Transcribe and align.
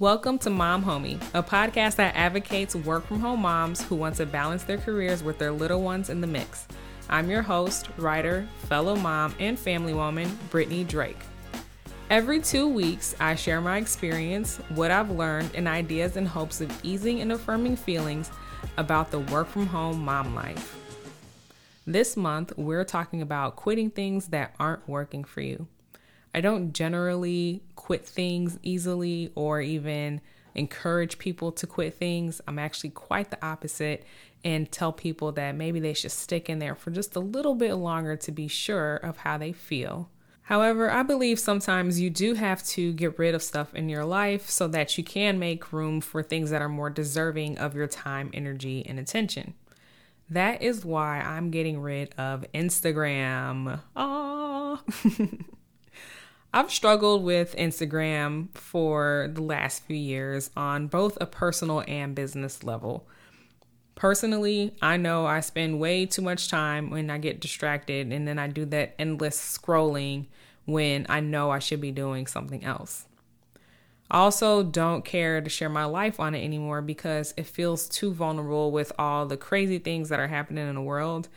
Welcome 0.00 0.38
to 0.38 0.50
Mom 0.50 0.82
Homie, 0.82 1.22
a 1.34 1.42
podcast 1.42 1.94
that 1.96 2.16
advocates 2.16 2.74
work 2.74 3.06
from 3.06 3.20
home 3.20 3.42
moms 3.42 3.80
who 3.80 3.94
want 3.94 4.16
to 4.16 4.26
balance 4.26 4.64
their 4.64 4.76
careers 4.76 5.22
with 5.22 5.38
their 5.38 5.52
little 5.52 5.82
ones 5.82 6.10
in 6.10 6.20
the 6.20 6.26
mix. 6.26 6.66
I'm 7.08 7.30
your 7.30 7.42
host, 7.42 7.88
writer, 7.96 8.48
fellow 8.68 8.96
mom, 8.96 9.36
and 9.38 9.56
family 9.56 9.94
woman, 9.94 10.36
Brittany 10.50 10.82
Drake. 10.82 11.20
Every 12.10 12.40
two 12.40 12.66
weeks, 12.66 13.14
I 13.20 13.36
share 13.36 13.60
my 13.60 13.76
experience, 13.76 14.56
what 14.70 14.90
I've 14.90 15.12
learned, 15.12 15.52
and 15.54 15.68
ideas 15.68 16.16
in 16.16 16.26
hopes 16.26 16.60
of 16.60 16.72
easing 16.84 17.20
and 17.20 17.30
affirming 17.30 17.76
feelings 17.76 18.32
about 18.78 19.12
the 19.12 19.20
work 19.20 19.46
from 19.46 19.68
home 19.68 20.04
mom 20.04 20.34
life. 20.34 20.76
This 21.86 22.16
month, 22.16 22.52
we're 22.56 22.84
talking 22.84 23.22
about 23.22 23.54
quitting 23.54 23.90
things 23.90 24.26
that 24.28 24.56
aren't 24.58 24.88
working 24.88 25.22
for 25.22 25.40
you. 25.40 25.68
I 26.34 26.40
don't 26.40 26.72
generally 26.72 27.62
quit 27.76 28.04
things 28.04 28.58
easily 28.62 29.30
or 29.36 29.60
even 29.60 30.20
encourage 30.54 31.18
people 31.18 31.52
to 31.52 31.66
quit 31.66 31.94
things. 31.94 32.40
I'm 32.48 32.58
actually 32.58 32.90
quite 32.90 33.30
the 33.30 33.44
opposite 33.44 34.04
and 34.44 34.70
tell 34.70 34.92
people 34.92 35.32
that 35.32 35.54
maybe 35.54 35.80
they 35.80 35.94
should 35.94 36.12
stick 36.12 36.50
in 36.50 36.58
there 36.58 36.74
for 36.74 36.90
just 36.90 37.16
a 37.16 37.20
little 37.20 37.54
bit 37.54 37.74
longer 37.74 38.16
to 38.16 38.32
be 38.32 38.48
sure 38.48 38.96
of 38.96 39.18
how 39.18 39.38
they 39.38 39.52
feel. 39.52 40.10
However, 40.42 40.90
I 40.90 41.02
believe 41.02 41.38
sometimes 41.38 41.98
you 41.98 42.10
do 42.10 42.34
have 42.34 42.62
to 42.68 42.92
get 42.92 43.18
rid 43.18 43.34
of 43.34 43.42
stuff 43.42 43.74
in 43.74 43.88
your 43.88 44.04
life 44.04 44.50
so 44.50 44.68
that 44.68 44.98
you 44.98 45.04
can 45.04 45.38
make 45.38 45.72
room 45.72 46.02
for 46.02 46.22
things 46.22 46.50
that 46.50 46.60
are 46.60 46.68
more 46.68 46.90
deserving 46.90 47.56
of 47.56 47.74
your 47.74 47.86
time, 47.86 48.30
energy, 48.34 48.84
and 48.86 48.98
attention. 48.98 49.54
That 50.28 50.60
is 50.60 50.84
why 50.84 51.20
I'm 51.20 51.50
getting 51.50 51.80
rid 51.80 52.14
of 52.18 52.44
Instagram. 52.52 53.80
Ah. 53.96 54.82
I've 56.56 56.70
struggled 56.70 57.24
with 57.24 57.56
Instagram 57.56 58.56
for 58.56 59.28
the 59.34 59.42
last 59.42 59.82
few 59.82 59.96
years 59.96 60.52
on 60.56 60.86
both 60.86 61.18
a 61.20 61.26
personal 61.26 61.82
and 61.88 62.14
business 62.14 62.62
level. 62.62 63.08
Personally, 63.96 64.72
I 64.80 64.96
know 64.96 65.26
I 65.26 65.40
spend 65.40 65.80
way 65.80 66.06
too 66.06 66.22
much 66.22 66.48
time 66.48 66.90
when 66.90 67.10
I 67.10 67.18
get 67.18 67.40
distracted 67.40 68.12
and 68.12 68.28
then 68.28 68.38
I 68.38 68.46
do 68.46 68.66
that 68.66 68.94
endless 69.00 69.36
scrolling 69.36 70.26
when 70.64 71.06
I 71.08 71.18
know 71.18 71.50
I 71.50 71.58
should 71.58 71.80
be 71.80 71.90
doing 71.90 72.28
something 72.28 72.62
else. 72.62 73.06
I 74.08 74.18
also 74.18 74.62
don't 74.62 75.04
care 75.04 75.40
to 75.40 75.50
share 75.50 75.68
my 75.68 75.86
life 75.86 76.20
on 76.20 76.36
it 76.36 76.44
anymore 76.44 76.82
because 76.82 77.34
it 77.36 77.46
feels 77.46 77.88
too 77.88 78.14
vulnerable 78.14 78.70
with 78.70 78.92
all 78.96 79.26
the 79.26 79.36
crazy 79.36 79.80
things 79.80 80.08
that 80.08 80.20
are 80.20 80.28
happening 80.28 80.68
in 80.68 80.76
the 80.76 80.82
world. 80.82 81.28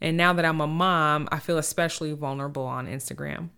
And 0.00 0.16
now 0.16 0.32
that 0.32 0.46
I'm 0.46 0.62
a 0.62 0.66
mom, 0.66 1.28
I 1.30 1.38
feel 1.38 1.58
especially 1.58 2.14
vulnerable 2.14 2.64
on 2.64 2.86
Instagram 2.86 3.50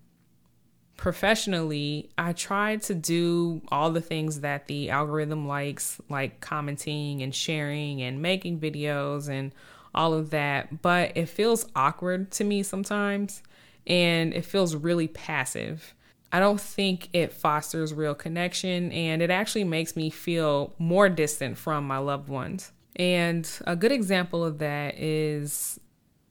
professionally, 0.96 2.10
I 2.16 2.32
try 2.32 2.76
to 2.76 2.94
do 2.94 3.60
all 3.68 3.90
the 3.90 4.00
things 4.00 4.40
that 4.40 4.66
the 4.66 4.90
algorithm 4.90 5.46
likes, 5.46 6.00
like 6.08 6.40
commenting 6.40 7.22
and 7.22 7.34
sharing 7.34 8.02
and 8.02 8.22
making 8.22 8.60
videos 8.60 9.28
and 9.28 9.54
all 9.94 10.14
of 10.14 10.30
that. 10.30 10.82
But 10.82 11.16
it 11.16 11.28
feels 11.28 11.66
awkward 11.74 12.30
to 12.32 12.44
me 12.44 12.62
sometimes 12.62 13.42
and 13.86 14.34
it 14.34 14.44
feels 14.44 14.74
really 14.74 15.08
passive. 15.08 15.94
I 16.32 16.40
don't 16.40 16.60
think 16.60 17.08
it 17.12 17.32
fosters 17.32 17.94
real 17.94 18.14
connection 18.14 18.90
and 18.92 19.22
it 19.22 19.30
actually 19.30 19.64
makes 19.64 19.96
me 19.96 20.10
feel 20.10 20.74
more 20.78 21.08
distant 21.08 21.56
from 21.56 21.86
my 21.86 21.98
loved 21.98 22.28
ones. 22.28 22.72
And 22.96 23.48
a 23.66 23.76
good 23.76 23.92
example 23.92 24.44
of 24.44 24.58
that 24.58 24.98
is 24.98 25.78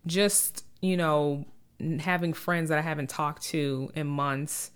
just, 0.05 0.66
you 0.81 0.97
know, 0.97 1.45
having 2.00 2.34
friends 2.34 2.70
that 2.70 2.78
I 2.78 2.81
haven't 2.81 3.09
talked 3.09 3.44
to 3.48 3.92
in 3.95 4.08
months, 4.08 4.72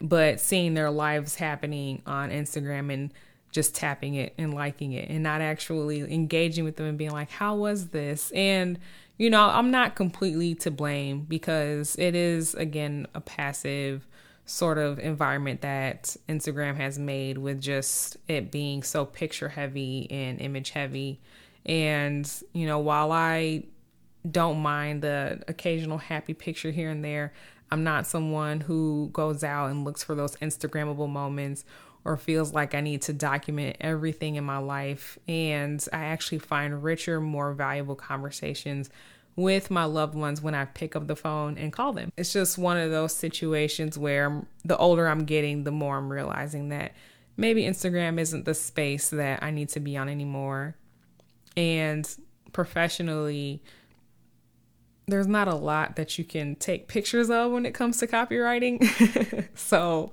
but 0.00 0.40
seeing 0.40 0.74
their 0.74 0.90
lives 0.90 1.34
happening 1.34 2.02
on 2.06 2.30
Instagram 2.30 2.92
and 2.92 3.12
just 3.50 3.74
tapping 3.74 4.14
it 4.14 4.34
and 4.38 4.54
liking 4.54 4.92
it 4.92 5.08
and 5.08 5.22
not 5.22 5.40
actually 5.40 6.00
engaging 6.12 6.64
with 6.64 6.76
them 6.76 6.86
and 6.86 6.98
being 6.98 7.10
like, 7.10 7.30
how 7.30 7.56
was 7.56 7.88
this? 7.88 8.30
And, 8.32 8.78
you 9.16 9.30
know, 9.30 9.48
I'm 9.48 9.70
not 9.70 9.96
completely 9.96 10.54
to 10.56 10.70
blame 10.70 11.22
because 11.28 11.96
it 11.98 12.14
is, 12.14 12.54
again, 12.54 13.06
a 13.14 13.20
passive 13.20 14.06
sort 14.44 14.78
of 14.78 14.98
environment 14.98 15.60
that 15.60 16.16
Instagram 16.28 16.76
has 16.76 16.98
made 16.98 17.38
with 17.38 17.60
just 17.60 18.16
it 18.28 18.50
being 18.50 18.82
so 18.82 19.04
picture 19.04 19.48
heavy 19.48 20.06
and 20.10 20.40
image 20.40 20.70
heavy. 20.70 21.20
And, 21.66 22.30
you 22.52 22.66
know, 22.66 22.78
while 22.78 23.12
I 23.12 23.64
don't 24.30 24.58
mind 24.58 25.02
the 25.02 25.42
occasional 25.48 25.98
happy 25.98 26.34
picture 26.34 26.70
here 26.70 26.90
and 26.90 27.04
there. 27.04 27.32
I'm 27.70 27.84
not 27.84 28.06
someone 28.06 28.60
who 28.60 29.10
goes 29.12 29.44
out 29.44 29.70
and 29.70 29.84
looks 29.84 30.02
for 30.02 30.14
those 30.14 30.36
Instagrammable 30.36 31.08
moments 31.08 31.64
or 32.04 32.16
feels 32.16 32.54
like 32.54 32.74
I 32.74 32.80
need 32.80 33.02
to 33.02 33.12
document 33.12 33.76
everything 33.80 34.36
in 34.36 34.44
my 34.44 34.58
life. 34.58 35.18
And 35.28 35.84
I 35.92 36.04
actually 36.04 36.38
find 36.38 36.82
richer, 36.82 37.20
more 37.20 37.52
valuable 37.52 37.96
conversations 37.96 38.88
with 39.36 39.70
my 39.70 39.84
loved 39.84 40.14
ones 40.14 40.40
when 40.40 40.54
I 40.54 40.64
pick 40.64 40.96
up 40.96 41.06
the 41.06 41.14
phone 41.14 41.58
and 41.58 41.72
call 41.72 41.92
them. 41.92 42.10
It's 42.16 42.32
just 42.32 42.58
one 42.58 42.76
of 42.76 42.90
those 42.90 43.14
situations 43.14 43.96
where 43.96 44.44
the 44.64 44.76
older 44.76 45.06
I'm 45.06 45.26
getting, 45.26 45.64
the 45.64 45.70
more 45.70 45.96
I'm 45.96 46.10
realizing 46.10 46.70
that 46.70 46.92
maybe 47.36 47.62
Instagram 47.62 48.18
isn't 48.18 48.46
the 48.46 48.54
space 48.54 49.10
that 49.10 49.42
I 49.42 49.50
need 49.50 49.68
to 49.70 49.80
be 49.80 49.96
on 49.96 50.08
anymore. 50.08 50.74
And 51.56 52.08
professionally, 52.52 53.62
there's 55.08 55.26
not 55.26 55.48
a 55.48 55.54
lot 55.54 55.96
that 55.96 56.18
you 56.18 56.24
can 56.24 56.54
take 56.56 56.86
pictures 56.86 57.30
of 57.30 57.50
when 57.50 57.66
it 57.66 57.74
comes 57.74 57.98
to 57.98 58.06
copywriting. 58.06 59.48
so 59.58 60.12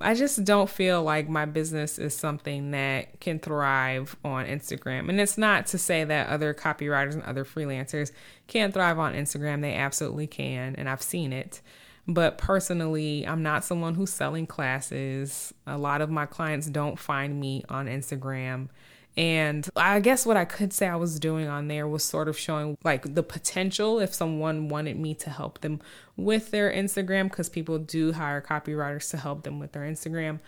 I 0.00 0.14
just 0.14 0.44
don't 0.44 0.68
feel 0.70 1.02
like 1.02 1.28
my 1.28 1.46
business 1.46 1.98
is 1.98 2.14
something 2.14 2.70
that 2.70 3.18
can 3.20 3.38
thrive 3.38 4.14
on 4.24 4.46
Instagram. 4.46 5.08
And 5.08 5.20
it's 5.20 5.36
not 5.36 5.66
to 5.68 5.78
say 5.78 6.04
that 6.04 6.28
other 6.28 6.54
copywriters 6.54 7.14
and 7.14 7.22
other 7.24 7.44
freelancers 7.44 8.12
can't 8.46 8.72
thrive 8.72 8.98
on 8.98 9.14
Instagram. 9.14 9.62
They 9.62 9.74
absolutely 9.74 10.26
can. 10.26 10.74
And 10.76 10.88
I've 10.88 11.02
seen 11.02 11.32
it. 11.32 11.60
But 12.06 12.38
personally, 12.38 13.26
I'm 13.26 13.42
not 13.42 13.64
someone 13.64 13.94
who's 13.94 14.12
selling 14.12 14.46
classes. 14.46 15.52
A 15.66 15.76
lot 15.76 16.00
of 16.00 16.10
my 16.10 16.26
clients 16.26 16.68
don't 16.68 16.98
find 16.98 17.40
me 17.40 17.64
on 17.68 17.86
Instagram. 17.86 18.68
And 19.16 19.66
I 19.74 20.00
guess 20.00 20.26
what 20.26 20.36
I 20.36 20.44
could 20.44 20.74
say 20.74 20.86
I 20.86 20.96
was 20.96 21.18
doing 21.18 21.48
on 21.48 21.68
there 21.68 21.88
was 21.88 22.04
sort 22.04 22.28
of 22.28 22.36
showing 22.38 22.76
like 22.84 23.14
the 23.14 23.22
potential 23.22 23.98
if 23.98 24.12
someone 24.12 24.68
wanted 24.68 24.98
me 24.98 25.14
to 25.14 25.30
help 25.30 25.62
them 25.62 25.80
with 26.16 26.50
their 26.50 26.70
Instagram, 26.70 27.30
because 27.30 27.48
people 27.48 27.78
do 27.78 28.12
hire 28.12 28.42
copywriters 28.42 29.10
to 29.10 29.16
help 29.16 29.42
them 29.42 29.58
with 29.58 29.72
their 29.72 29.84
Instagram. 29.84 30.40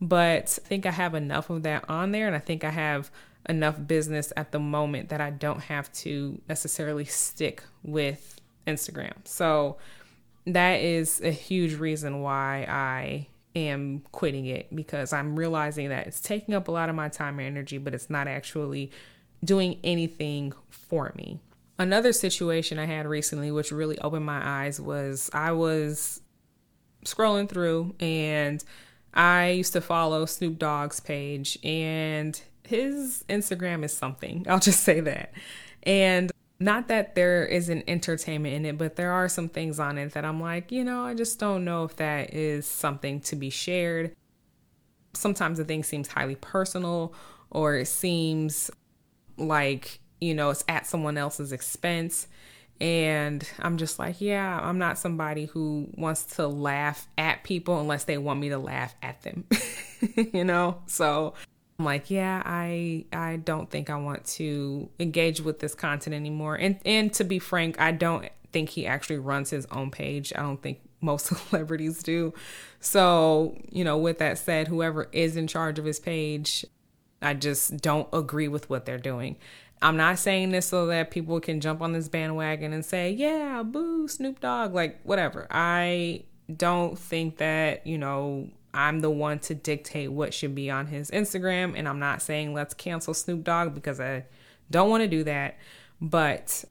But 0.00 0.58
I 0.64 0.68
think 0.68 0.86
I 0.86 0.90
have 0.90 1.14
enough 1.14 1.50
of 1.50 1.62
that 1.62 1.88
on 1.88 2.10
there, 2.10 2.26
and 2.26 2.34
I 2.34 2.40
think 2.40 2.64
I 2.64 2.70
have 2.70 3.10
enough 3.48 3.78
business 3.86 4.32
at 4.36 4.50
the 4.50 4.58
moment 4.58 5.08
that 5.10 5.20
I 5.20 5.30
don't 5.30 5.60
have 5.60 5.92
to 5.92 6.40
necessarily 6.48 7.04
stick 7.04 7.62
with 7.84 8.40
Instagram. 8.66 9.14
So 9.24 9.76
that 10.46 10.80
is 10.80 11.20
a 11.20 11.30
huge 11.30 11.74
reason 11.74 12.22
why 12.22 12.66
I 12.68 13.28
am 13.56 14.02
quitting 14.12 14.46
it 14.46 14.74
because 14.74 15.12
I'm 15.12 15.36
realizing 15.36 15.88
that 15.88 16.06
it's 16.06 16.20
taking 16.20 16.54
up 16.54 16.68
a 16.68 16.70
lot 16.70 16.88
of 16.88 16.94
my 16.94 17.08
time 17.08 17.38
and 17.38 17.46
energy, 17.46 17.78
but 17.78 17.94
it's 17.94 18.10
not 18.10 18.28
actually 18.28 18.92
doing 19.44 19.80
anything 19.82 20.52
for 20.70 21.12
me. 21.16 21.40
Another 21.78 22.12
situation 22.12 22.78
I 22.78 22.86
had 22.86 23.06
recently, 23.06 23.50
which 23.50 23.72
really 23.72 23.98
opened 23.98 24.24
my 24.24 24.40
eyes, 24.42 24.80
was 24.80 25.30
I 25.32 25.52
was 25.52 26.20
scrolling 27.04 27.48
through 27.48 27.94
and 28.00 28.62
I 29.16 29.50
used 29.50 29.72
to 29.72 29.80
follow 29.80 30.26
Snoop 30.26 30.58
Dogg's 30.58 31.00
page, 31.00 31.58
and 31.64 32.40
his 32.64 33.24
Instagram 33.30 33.82
is 33.82 33.96
something. 33.96 34.44
I'll 34.48 34.60
just 34.60 34.84
say 34.84 35.00
that. 35.00 35.32
And 35.82 36.30
not 36.58 36.88
that 36.88 37.14
there 37.14 37.44
isn't 37.44 37.84
entertainment 37.86 38.54
in 38.54 38.64
it, 38.64 38.78
but 38.78 38.96
there 38.96 39.12
are 39.12 39.28
some 39.28 39.48
things 39.48 39.78
on 39.78 39.98
it 39.98 40.12
that 40.12 40.24
I'm 40.24 40.40
like, 40.40 40.72
you 40.72 40.84
know, 40.84 41.04
I 41.04 41.14
just 41.14 41.38
don't 41.38 41.64
know 41.64 41.84
if 41.84 41.96
that 41.96 42.32
is 42.32 42.66
something 42.66 43.20
to 43.22 43.36
be 43.36 43.50
shared. 43.50 44.14
Sometimes 45.12 45.58
the 45.58 45.64
thing 45.64 45.82
seems 45.82 46.08
highly 46.08 46.36
personal 46.36 47.14
or 47.50 47.76
it 47.76 47.88
seems 47.88 48.70
like, 49.36 50.00
you 50.20 50.34
know, 50.34 50.50
it's 50.50 50.64
at 50.66 50.86
someone 50.86 51.18
else's 51.18 51.52
expense. 51.52 52.26
And 52.80 53.46
I'm 53.58 53.76
just 53.76 53.98
like, 53.98 54.20
yeah, 54.20 54.58
I'm 54.62 54.78
not 54.78 54.98
somebody 54.98 55.46
who 55.46 55.88
wants 55.94 56.24
to 56.36 56.46
laugh 56.46 57.06
at 57.16 57.42
people 57.42 57.80
unless 57.80 58.04
they 58.04 58.18
want 58.18 58.40
me 58.40 58.50
to 58.50 58.58
laugh 58.58 58.94
at 59.02 59.22
them, 59.22 59.44
you 60.32 60.44
know? 60.44 60.82
So 60.86 61.34
I'm 61.78 61.84
like, 61.84 62.10
yeah, 62.10 62.42
I 62.44 63.04
I 63.12 63.36
don't 63.36 63.70
think 63.70 63.90
I 63.90 63.96
want 63.96 64.24
to 64.26 64.88
engage 64.98 65.40
with 65.40 65.58
this 65.58 65.74
content 65.74 66.14
anymore. 66.14 66.54
And 66.56 66.78
and 66.84 67.12
to 67.14 67.24
be 67.24 67.38
frank, 67.38 67.80
I 67.80 67.92
don't 67.92 68.28
think 68.52 68.70
he 68.70 68.86
actually 68.86 69.18
runs 69.18 69.50
his 69.50 69.66
own 69.66 69.90
page. 69.90 70.32
I 70.34 70.40
don't 70.40 70.62
think 70.62 70.80
most 71.00 71.26
celebrities 71.48 72.02
do. 72.02 72.32
So, 72.80 73.56
you 73.70 73.84
know, 73.84 73.98
with 73.98 74.18
that 74.18 74.38
said, 74.38 74.68
whoever 74.68 75.08
is 75.12 75.36
in 75.36 75.46
charge 75.46 75.78
of 75.78 75.84
his 75.84 76.00
page, 76.00 76.64
I 77.20 77.34
just 77.34 77.76
don't 77.78 78.08
agree 78.12 78.48
with 78.48 78.70
what 78.70 78.86
they're 78.86 78.98
doing. 78.98 79.36
I'm 79.82 79.96
not 79.96 80.18
saying 80.18 80.52
this 80.52 80.66
so 80.66 80.86
that 80.86 81.10
people 81.10 81.38
can 81.40 81.60
jump 81.60 81.82
on 81.82 81.92
this 81.92 82.08
bandwagon 82.08 82.72
and 82.72 82.84
say, 82.84 83.10
yeah, 83.10 83.62
boo, 83.62 84.08
Snoop 84.08 84.40
Dogg, 84.40 84.74
like 84.74 85.00
whatever. 85.02 85.46
I 85.50 86.24
don't 86.54 86.98
think 86.98 87.38
that, 87.38 87.86
you 87.86 87.98
know, 87.98 88.48
I'm 88.76 89.00
the 89.00 89.10
one 89.10 89.38
to 89.40 89.54
dictate 89.54 90.12
what 90.12 90.34
should 90.34 90.54
be 90.54 90.70
on 90.70 90.86
his 90.86 91.10
Instagram. 91.10 91.74
And 91.76 91.88
I'm 91.88 91.98
not 91.98 92.22
saying 92.22 92.52
let's 92.52 92.74
cancel 92.74 93.14
Snoop 93.14 93.42
Dogg 93.42 93.74
because 93.74 94.00
I 94.00 94.24
don't 94.70 94.90
want 94.90 95.02
to 95.02 95.08
do 95.08 95.24
that. 95.24 95.56
But 96.00 96.64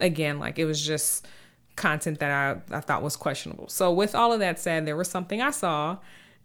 again, 0.00 0.38
like 0.38 0.58
it 0.58 0.64
was 0.64 0.84
just 0.84 1.26
content 1.76 2.20
that 2.20 2.30
I, 2.70 2.76
I 2.76 2.80
thought 2.80 3.02
was 3.02 3.16
questionable. 3.16 3.68
So, 3.68 3.92
with 3.92 4.14
all 4.14 4.32
of 4.32 4.40
that 4.40 4.60
said, 4.60 4.86
there 4.86 4.96
was 4.96 5.10
something 5.10 5.42
I 5.42 5.50
saw 5.50 5.98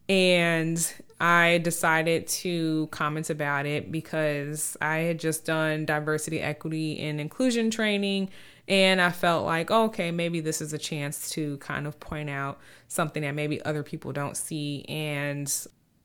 and 0.09 0.94
I 1.21 1.59
decided 1.59 2.27
to 2.27 2.88
comment 2.88 3.30
about 3.30 3.68
it 3.68 3.92
because 3.92 4.75
I 4.81 4.97
had 5.00 5.19
just 5.19 5.45
done 5.45 5.85
diversity, 5.85 6.42
equity, 6.42 7.00
and 7.00 7.21
inclusion 7.21 7.69
training. 7.69 8.30
And 8.69 9.01
I 9.01 9.10
felt 9.10 9.45
like, 9.45 9.71
oh, 9.71 9.86
okay, 9.86 10.12
maybe 10.12 10.39
this 10.42 10.62
is 10.62 10.74
a 10.74 10.77
chance 10.77 11.31
to 11.31 11.57
kind 11.57 11.88
of 11.88 12.00
point 12.00 12.30
out 12.30 12.60
something 12.88 13.24
that 13.24 13.33
maybe 13.33 13.62
other 13.66 13.81
people 13.81 14.13
don't 14.13 14.38
see. 14.38 14.86
And 14.88 15.51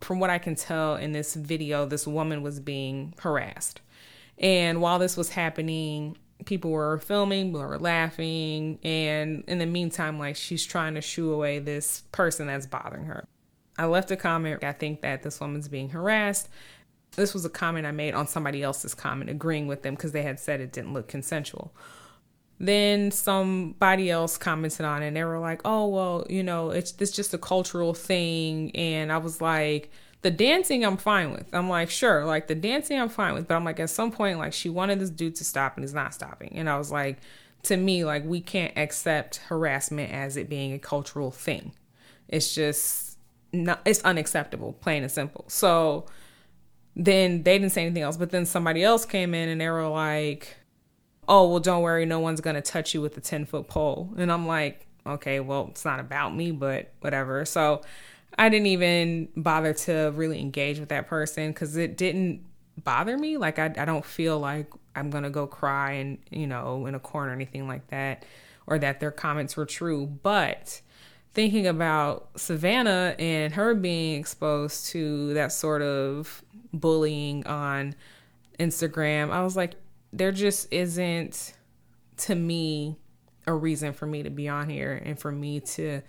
from 0.01 0.19
what 0.19 0.31
I 0.31 0.39
can 0.39 0.55
tell 0.55 0.97
in 0.97 1.13
this 1.13 1.35
video, 1.35 1.85
this 1.85 2.07
woman 2.07 2.43
was 2.43 2.61
being 2.61 3.13
harassed. 3.19 3.83
And 4.39 4.81
while 4.81 4.99
this 4.99 5.15
was 5.15 5.29
happening, 5.29 6.17
people 6.47 6.71
were 6.71 6.99
filming, 6.99 7.49
people 7.49 7.61
were 7.61 7.79
laughing, 7.79 8.79
and 8.83 9.45
in 9.47 9.59
the 9.59 9.67
meantime, 9.67 10.19
like 10.19 10.35
she's 10.35 10.65
trying 10.65 10.95
to 10.95 11.01
shoo 11.01 11.33
away 11.33 11.59
this 11.59 12.03
person 12.13 12.47
that's 12.47 12.67
bothering 12.67 13.05
her. 13.05 13.27
I 13.79 13.87
left 13.87 14.11
a 14.11 14.17
comment. 14.17 14.65
I 14.65 14.73
think 14.73 15.03
that 15.03 15.23
this 15.23 15.39
woman's 15.39 15.69
being 15.69 15.91
harassed. 15.91 16.49
This 17.17 17.35
was 17.35 17.45
a 17.45 17.51
comment 17.51 17.87
I 17.87 17.93
made 17.93 18.15
on 18.15 18.27
somebody 18.27 18.63
else's 18.63 18.95
comment, 18.95 19.31
agreeing 19.31 19.67
with 19.67 19.83
them 19.83 19.95
because 19.95 20.13
they 20.13 20.23
had 20.23 20.41
said 20.41 20.61
it 20.61 20.73
didn't 20.73 20.95
look 20.95 21.09
consensual. 21.09 21.75
Then 22.65 23.11
somebody 23.11 24.11
else 24.11 24.39
commented 24.39 24.87
on 24.87 25.03
it 25.03 25.09
and 25.09 25.17
they 25.17 25.25
were 25.25 25.39
like, 25.39 25.61
oh, 25.65 25.87
well, 25.89 26.27
you 26.31 26.43
know, 26.43 26.71
it's, 26.71 26.95
it's 26.99 27.11
just 27.11 27.35
a 27.35 27.39
cultural 27.39 27.93
thing. 27.93 28.75
And 28.75 29.13
I 29.13 29.19
was 29.19 29.41
like, 29.41 29.91
the 30.23 30.31
dancing 30.31 30.85
I'm 30.85 30.97
fine 30.97 31.33
with. 31.33 31.53
I'm 31.55 31.69
like, 31.69 31.91
sure, 31.91 32.25
like 32.25 32.47
the 32.47 32.55
dancing 32.55 32.99
I'm 32.99 33.11
fine 33.11 33.35
with. 33.35 33.47
But 33.47 33.57
I'm 33.57 33.65
like, 33.65 33.81
at 33.81 33.91
some 33.91 34.11
point, 34.11 34.39
like 34.39 34.55
she 34.55 34.71
wanted 34.71 34.99
this 34.99 35.11
dude 35.11 35.35
to 35.37 35.45
stop 35.45 35.77
and 35.77 35.85
he's 35.85 35.93
not 35.93 36.15
stopping. 36.15 36.53
And 36.55 36.71
I 36.71 36.79
was 36.79 36.91
like, 36.91 37.19
to 37.65 37.77
me, 37.77 38.07
like 38.07 38.25
we 38.25 38.41
can't 38.41 38.73
accept 38.79 39.37
harassment 39.49 40.11
as 40.11 40.39
it 40.39 40.49
being 40.49 40.73
a 40.73 40.79
cultural 40.79 41.31
thing. 41.31 41.73
It's 42.29 42.55
just 42.55 43.19
not, 43.53 43.83
it's 43.85 44.01
unacceptable, 44.01 44.73
plain 44.73 45.03
and 45.03 45.13
simple. 45.13 45.45
So 45.49 46.07
then 46.97 47.43
they 47.43 47.59
didn't 47.59 47.73
say 47.73 47.83
anything 47.85 48.03
else. 48.03 48.17
But 48.17 48.31
then 48.31 48.47
somebody 48.47 48.83
else 48.83 49.05
came 49.05 49.35
in 49.35 49.51
and 49.51 49.61
they 49.61 49.69
were 49.69 49.87
like, 49.89 50.57
oh, 51.29 51.49
well, 51.49 51.61
don't 51.61 51.82
worry, 51.82 52.06
no 52.06 52.21
one's 52.21 52.41
going 52.41 52.56
to 52.56 52.62
touch 52.62 52.94
you 52.94 53.00
with 53.00 53.17
a 53.17 53.21
10 53.21 53.47
foot 53.47 53.69
pole. 53.69 54.12
And 54.17 54.31
I'm 54.31 54.47
like, 54.47 54.87
okay, 55.06 55.41
well, 55.41 55.69
it's 55.71 55.85
not 55.85 56.00
about 56.00 56.35
me, 56.35 56.50
but 56.50 56.93
whatever. 57.00 57.44
So 57.44 57.82
I 58.38 58.49
didn't 58.49 58.67
even 58.67 59.29
bother 59.37 59.75
to 59.75 60.12
really 60.15 60.41
engage 60.41 60.81
with 60.81 60.88
that 60.88 61.06
person 61.06 61.50
because 61.50 61.76
it 61.76 61.97
didn't 61.97 62.44
bother 62.82 63.17
me. 63.17 63.37
Like, 63.37 63.59
I, 63.59 63.67
I 63.79 63.85
don't 63.85 64.05
feel 64.05 64.38
like 64.38 64.73
I'm 64.97 65.11
going 65.11 65.25
to 65.25 65.31
go 65.31 65.47
cry 65.47 65.93
and, 65.93 66.19
you 66.31 66.47
know, 66.47 66.87
in 66.87 66.94
a 66.94 67.00
corner 67.00 67.31
or 67.31 67.35
anything 67.35 67.69
like 67.69 67.87
that, 67.88 68.25
or 68.67 68.79
that 68.79 69.00
their 69.00 69.11
comments 69.11 69.56
were 69.56 69.67
true. 69.67 70.06
But 70.06 70.81
thinking 71.32 71.67
about 71.67 72.29
Savannah 72.37 73.15
and 73.19 73.53
her 73.55 73.75
being 73.75 74.19
exposed 74.19 74.87
to 74.87 75.35
that 75.35 75.53
sort 75.53 75.82
of 75.82 76.43
bullying 76.73 77.47
on 77.47 77.94
Instagram, 78.59 79.31
I 79.31 79.43
was 79.43 79.56
like, 79.56 79.75
there 80.17 80.33
just 80.33 80.73
isn't, 80.73 81.55
to 82.19 82.35
me, 82.35 82.97
a 83.47 83.53
reason 83.53 83.93
for 83.93 84.07
me 84.07 84.23
to 84.23 84.31
be 84.31 84.49
on 84.49 84.71
here 84.71 85.03
and 85.05 85.19
for 85.19 85.31
me 85.31 85.61
to 85.61 86.01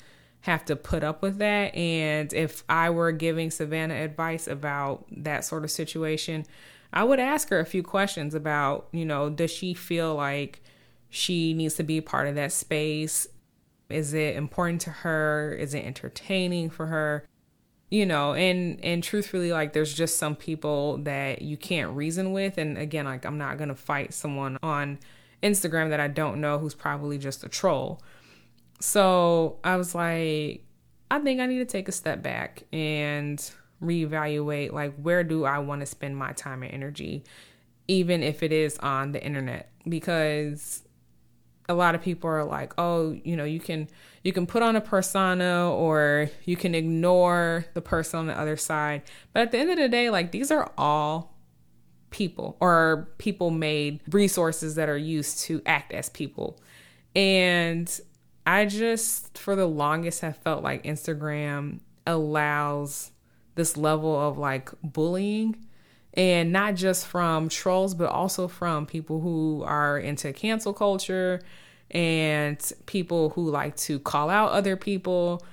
have 0.41 0.63
to 0.65 0.75
put 0.75 1.03
up 1.03 1.21
with 1.21 1.39
that. 1.39 1.75
And 1.75 2.31
if 2.31 2.63
I 2.69 2.91
were 2.91 3.11
giving 3.11 3.49
Savannah 3.49 3.95
advice 3.95 4.47
about 4.47 5.05
that 5.11 5.43
sort 5.43 5.63
of 5.63 5.71
situation, 5.71 6.45
I 6.93 7.03
would 7.03 7.19
ask 7.19 7.49
her 7.49 7.59
a 7.59 7.65
few 7.65 7.83
questions 7.83 8.35
about, 8.35 8.87
you 8.91 9.05
know, 9.05 9.29
does 9.29 9.51
she 9.51 9.73
feel 9.73 10.15
like 10.15 10.61
she 11.09 11.53
needs 11.53 11.73
to 11.75 11.83
be 11.83 11.99
part 11.99 12.27
of 12.27 12.35
that 12.35 12.51
space? 12.51 13.27
Is 13.89 14.13
it 14.13 14.35
important 14.35 14.81
to 14.81 14.91
her? 14.91 15.55
Is 15.59 15.73
it 15.73 15.83
entertaining 15.83 16.69
for 16.69 16.85
her? 16.85 17.25
You 17.95 18.05
know, 18.05 18.33
and 18.33 18.83
and 18.83 19.01
truthfully 19.01 19.53
like 19.53 19.71
there's 19.71 19.93
just 19.93 20.17
some 20.17 20.35
people 20.35 20.97
that 21.03 21.41
you 21.41 21.55
can't 21.55 21.95
reason 21.95 22.33
with 22.33 22.57
and 22.57 22.77
again 22.77 23.05
like 23.05 23.25
I'm 23.25 23.37
not 23.37 23.57
to 23.69 23.75
fight 23.75 24.13
someone 24.13 24.57
on 24.61 24.99
Instagram 25.41 25.91
that 25.91 26.01
I 26.01 26.09
don't 26.09 26.41
know 26.41 26.59
who's 26.59 26.73
probably 26.73 27.17
just 27.17 27.45
a 27.45 27.47
troll. 27.47 28.01
So 28.81 29.59
I 29.63 29.77
was 29.77 29.95
like, 29.95 30.65
I 31.09 31.19
think 31.19 31.39
I 31.39 31.45
need 31.45 31.59
to 31.59 31.65
take 31.65 31.87
a 31.87 31.93
step 31.93 32.21
back 32.21 32.63
and 32.73 33.39
reevaluate 33.81 34.73
like 34.73 34.93
where 34.95 35.23
do 35.23 35.45
I 35.45 35.59
want 35.59 35.79
to 35.79 35.85
spend 35.85 36.17
my 36.17 36.33
time 36.33 36.63
and 36.63 36.73
energy, 36.73 37.23
even 37.87 38.23
if 38.23 38.43
it 38.43 38.51
is 38.51 38.77
on 38.79 39.13
the 39.13 39.23
internet, 39.23 39.71
because 39.87 40.83
a 41.67 41.73
lot 41.73 41.95
of 41.95 42.01
people 42.01 42.29
are 42.29 42.43
like, 42.43 42.73
oh, 42.77 43.17
you 43.23 43.35
know, 43.35 43.43
you 43.43 43.59
can 43.59 43.87
you 44.23 44.33
can 44.33 44.45
put 44.45 44.63
on 44.63 44.75
a 44.75 44.81
persona 44.81 45.71
or 45.71 46.29
you 46.45 46.55
can 46.55 46.73
ignore 46.73 47.65
the 47.73 47.81
person 47.81 48.19
on 48.19 48.27
the 48.27 48.39
other 48.39 48.57
side. 48.57 49.03
But 49.33 49.43
at 49.43 49.51
the 49.51 49.59
end 49.59 49.71
of 49.71 49.77
the 49.77 49.89
day, 49.89 50.09
like 50.09 50.31
these 50.31 50.51
are 50.51 50.71
all 50.77 51.35
people 52.09 52.57
or 52.59 53.09
people 53.17 53.51
made 53.51 53.99
resources 54.09 54.75
that 54.75 54.89
are 54.89 54.97
used 54.97 55.39
to 55.41 55.61
act 55.65 55.91
as 55.91 56.09
people. 56.09 56.59
And 57.15 57.99
I 58.47 58.65
just, 58.65 59.37
for 59.37 59.55
the 59.55 59.65
longest, 59.65 60.21
have 60.21 60.37
felt 60.37 60.63
like 60.63 60.83
Instagram 60.83 61.79
allows 62.05 63.11
this 63.55 63.77
level 63.77 64.19
of 64.19 64.37
like 64.37 64.69
bullying 64.83 65.65
and 66.15 66.51
not 66.51 66.75
just 66.75 67.05
from 67.05 67.49
trolls 67.49 67.93
but 67.93 68.09
also 68.09 68.47
from 68.47 68.85
people 68.85 69.19
who 69.19 69.63
are 69.65 69.97
into 69.97 70.31
cancel 70.33 70.73
culture 70.73 71.41
and 71.91 72.71
people 72.85 73.29
who 73.31 73.49
like 73.49 73.75
to 73.75 73.99
call 73.99 74.29
out 74.29 74.51
other 74.51 74.75
people 74.75 75.43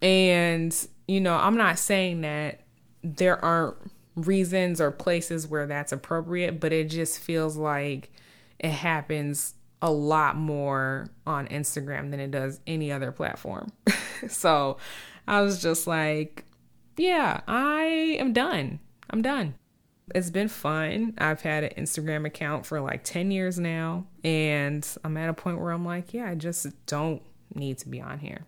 and 0.00 0.86
you 1.06 1.20
know 1.20 1.34
i'm 1.36 1.56
not 1.56 1.78
saying 1.78 2.20
that 2.20 2.60
there 3.02 3.42
aren't 3.44 3.76
reasons 4.16 4.80
or 4.80 4.90
places 4.90 5.46
where 5.46 5.66
that's 5.66 5.92
appropriate 5.92 6.60
but 6.60 6.72
it 6.72 6.88
just 6.88 7.18
feels 7.18 7.56
like 7.56 8.10
it 8.58 8.70
happens 8.70 9.54
a 9.84 9.90
lot 9.90 10.34
more 10.34 11.10
on 11.26 11.46
Instagram 11.48 12.10
than 12.10 12.18
it 12.18 12.30
does 12.30 12.58
any 12.66 12.90
other 12.90 13.12
platform. 13.12 13.70
so 14.28 14.78
I 15.28 15.42
was 15.42 15.60
just 15.60 15.86
like, 15.86 16.46
yeah, 16.96 17.42
I 17.46 18.16
am 18.18 18.32
done. 18.32 18.80
I'm 19.10 19.20
done. 19.20 19.56
It's 20.14 20.30
been 20.30 20.48
fun. 20.48 21.14
I've 21.18 21.40
had 21.40 21.64
an 21.64 21.84
Instagram 21.84 22.26
account 22.26 22.66
for 22.66 22.80
like 22.80 23.04
10 23.04 23.30
years 23.30 23.58
now, 23.58 24.06
and 24.22 24.86
I'm 25.02 25.16
at 25.16 25.30
a 25.30 25.34
point 25.34 25.60
where 25.60 25.72
I'm 25.72 25.84
like, 25.84 26.12
yeah, 26.12 26.28
I 26.28 26.34
just 26.34 26.66
don't 26.86 27.22
need 27.54 27.78
to 27.78 27.88
be 27.88 28.00
on 28.00 28.18
here. 28.18 28.44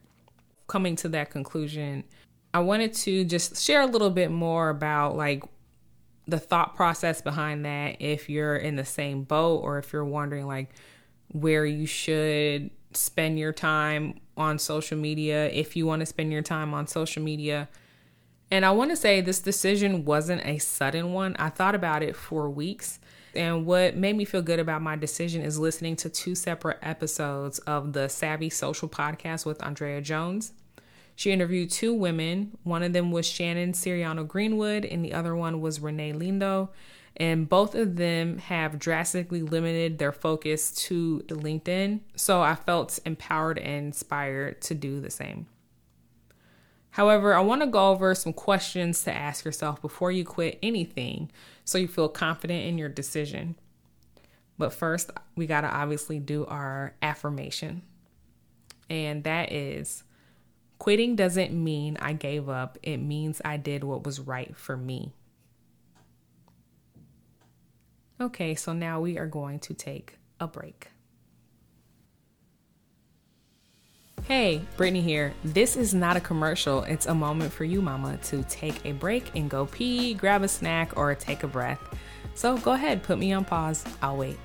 Coming 0.67 0.97
to 0.97 1.09
that 1.11 1.31
conclusion, 1.31 2.05
I 2.53 2.61
wanted 2.61 2.93
to 2.95 3.25
just 3.25 3.63
share 3.63 3.83
a 3.83 3.87
little 3.87 4.11
bit 4.11 4.31
more 4.31 4.69
about 4.69 5.17
like 5.17 5.45
the 6.27 6.39
thought 6.39 6.75
process 6.75 7.23
behind 7.23 7.65
that 7.65 7.97
if 8.01 8.29
you're 8.29 8.57
in 8.57 8.77
the 8.77 8.85
same 8.85 9.23
boat 9.23 9.59
or 9.59 9.79
if 9.79 9.93
you're 9.93 10.05
wondering 10.05 10.47
like 10.47 10.71
where 11.29 11.65
you 11.65 11.87
should 11.87 12.71
spend 12.93 13.39
your 13.39 13.53
time 13.53 14.19
on 14.37 14.59
social 14.59 14.99
media 14.99 15.49
if 15.51 15.77
you 15.77 15.87
want 15.87 16.01
to 16.01 16.07
spend 16.07 16.33
your 16.33 16.43
time 16.43 16.75
on 16.75 16.87
social 16.87 17.23
media. 17.23 17.69
And 18.51 18.65
I 18.65 18.71
want 18.71 18.91
to 18.91 18.97
say 18.97 19.21
this 19.21 19.41
decision 19.41 20.05
wasn't 20.05 20.47
a 20.47 20.59
sudden 20.59 21.13
one. 21.13 21.35
I 21.39 21.49
thought 21.49 21.75
about 21.75 22.03
it 22.03 22.15
for 22.15 22.49
weeks. 22.49 23.01
And 23.35 23.67
what 23.67 23.97
made 23.97 24.17
me 24.17 24.25
feel 24.25 24.41
good 24.43 24.61
about 24.61 24.83
my 24.83 24.97
decision 24.97 25.43
is 25.43 25.59
listening 25.59 25.97
to 25.97 26.09
two 26.09 26.35
separate 26.35 26.79
episodes 26.81 27.59
of 27.61 27.93
the 27.93 28.09
Savvy 28.09 28.49
Social 28.49 28.89
podcast 28.89 29.45
with 29.45 29.63
Andrea 29.63 30.01
Jones. 30.01 30.53
She 31.17 31.33
interviewed 31.33 31.71
two 31.71 31.93
women. 31.93 32.57
One 32.63 32.83
of 32.83 32.93
them 32.93 33.11
was 33.11 33.27
Shannon 33.27 33.73
Siriano 33.73 34.27
Greenwood, 34.27 34.85
and 34.85 35.05
the 35.05 35.13
other 35.13 35.35
one 35.35 35.61
was 35.61 35.81
Renee 35.81 36.13
Lindo 36.13 36.69
and 37.17 37.49
both 37.49 37.75
of 37.75 37.97
them 37.97 38.39
have 38.39 38.79
drastically 38.79 39.43
limited 39.43 39.99
their 39.99 40.13
focus 40.13 40.71
to 40.73 41.25
LinkedIn. 41.29 42.01
So 42.15 42.43
I 42.43 42.55
felt 42.55 42.99
empowered 43.05 43.59
and 43.59 43.87
inspired 43.87 44.61
to 44.63 44.75
do 44.75 45.01
the 45.01 45.11
same. 45.11 45.47
However, 46.97 47.35
I 47.35 47.41
want 47.41 47.61
to 47.61 47.67
go 47.67 47.91
over 47.91 48.15
some 48.15 48.33
questions 48.33 49.05
to 49.05 49.13
ask 49.13 49.45
yourself 49.45 49.83
before 49.83 50.11
you 50.11 50.25
quit 50.25 50.59
anything 50.63 51.31
so 51.63 51.77
you 51.77 51.89
feel 51.89 52.09
confident 52.09 52.65
in 52.65 52.79
your 52.79 52.89
decision. 52.89 53.55
But 54.57 54.73
first, 54.73 55.11
we 55.35 55.47
got 55.47 55.61
to 55.61 55.69
obviously 55.69 56.19
do 56.21 56.47
our 56.47 56.95
affirmation. 57.03 57.83
And 58.89 59.25
that 59.25 59.53
is 59.53 60.05
quitting 60.79 61.17
doesn't 61.17 61.53
mean 61.53 61.99
I 62.01 62.15
gave 62.15 62.49
up, 62.49 62.79
it 62.83 62.97
means 62.97 63.43
I 63.45 63.59
did 63.59 63.85
what 63.85 64.05
was 64.05 64.19
right 64.19 64.57
for 64.57 64.75
me. 64.75 65.13
Okay, 68.19 68.55
so 68.55 68.73
now 68.73 69.03
we 69.03 69.19
are 69.19 69.27
going 69.27 69.59
to 69.59 69.75
take 69.75 70.17
a 70.41 70.47
break. 70.47 70.89
Hey, 74.29 74.63
Brittany 74.77 75.03
here. 75.03 75.35
This 75.45 75.77
is 75.77 75.95
not 75.95 76.17
a 76.17 76.21
commercial. 76.21 76.83
It's 76.83 77.07
a 77.07 77.15
moment 77.15 77.53
for 77.53 77.63
you, 77.63 77.81
mama, 77.81 78.17
to 78.25 78.43
take 78.49 78.85
a 78.85 78.91
break 78.91 79.31
and 79.37 79.49
go 79.49 79.67
pee, 79.67 80.15
grab 80.15 80.43
a 80.43 80.49
snack, 80.49 80.97
or 80.97 81.15
take 81.15 81.45
a 81.45 81.47
breath. 81.47 81.79
So 82.35 82.59
go 82.59 82.73
ahead, 82.73 83.05
put 83.05 83.21
me 83.21 83.33
on 83.33 83.45
pause. 83.45 83.85
I'll 84.03 84.17
wait. 84.17 84.37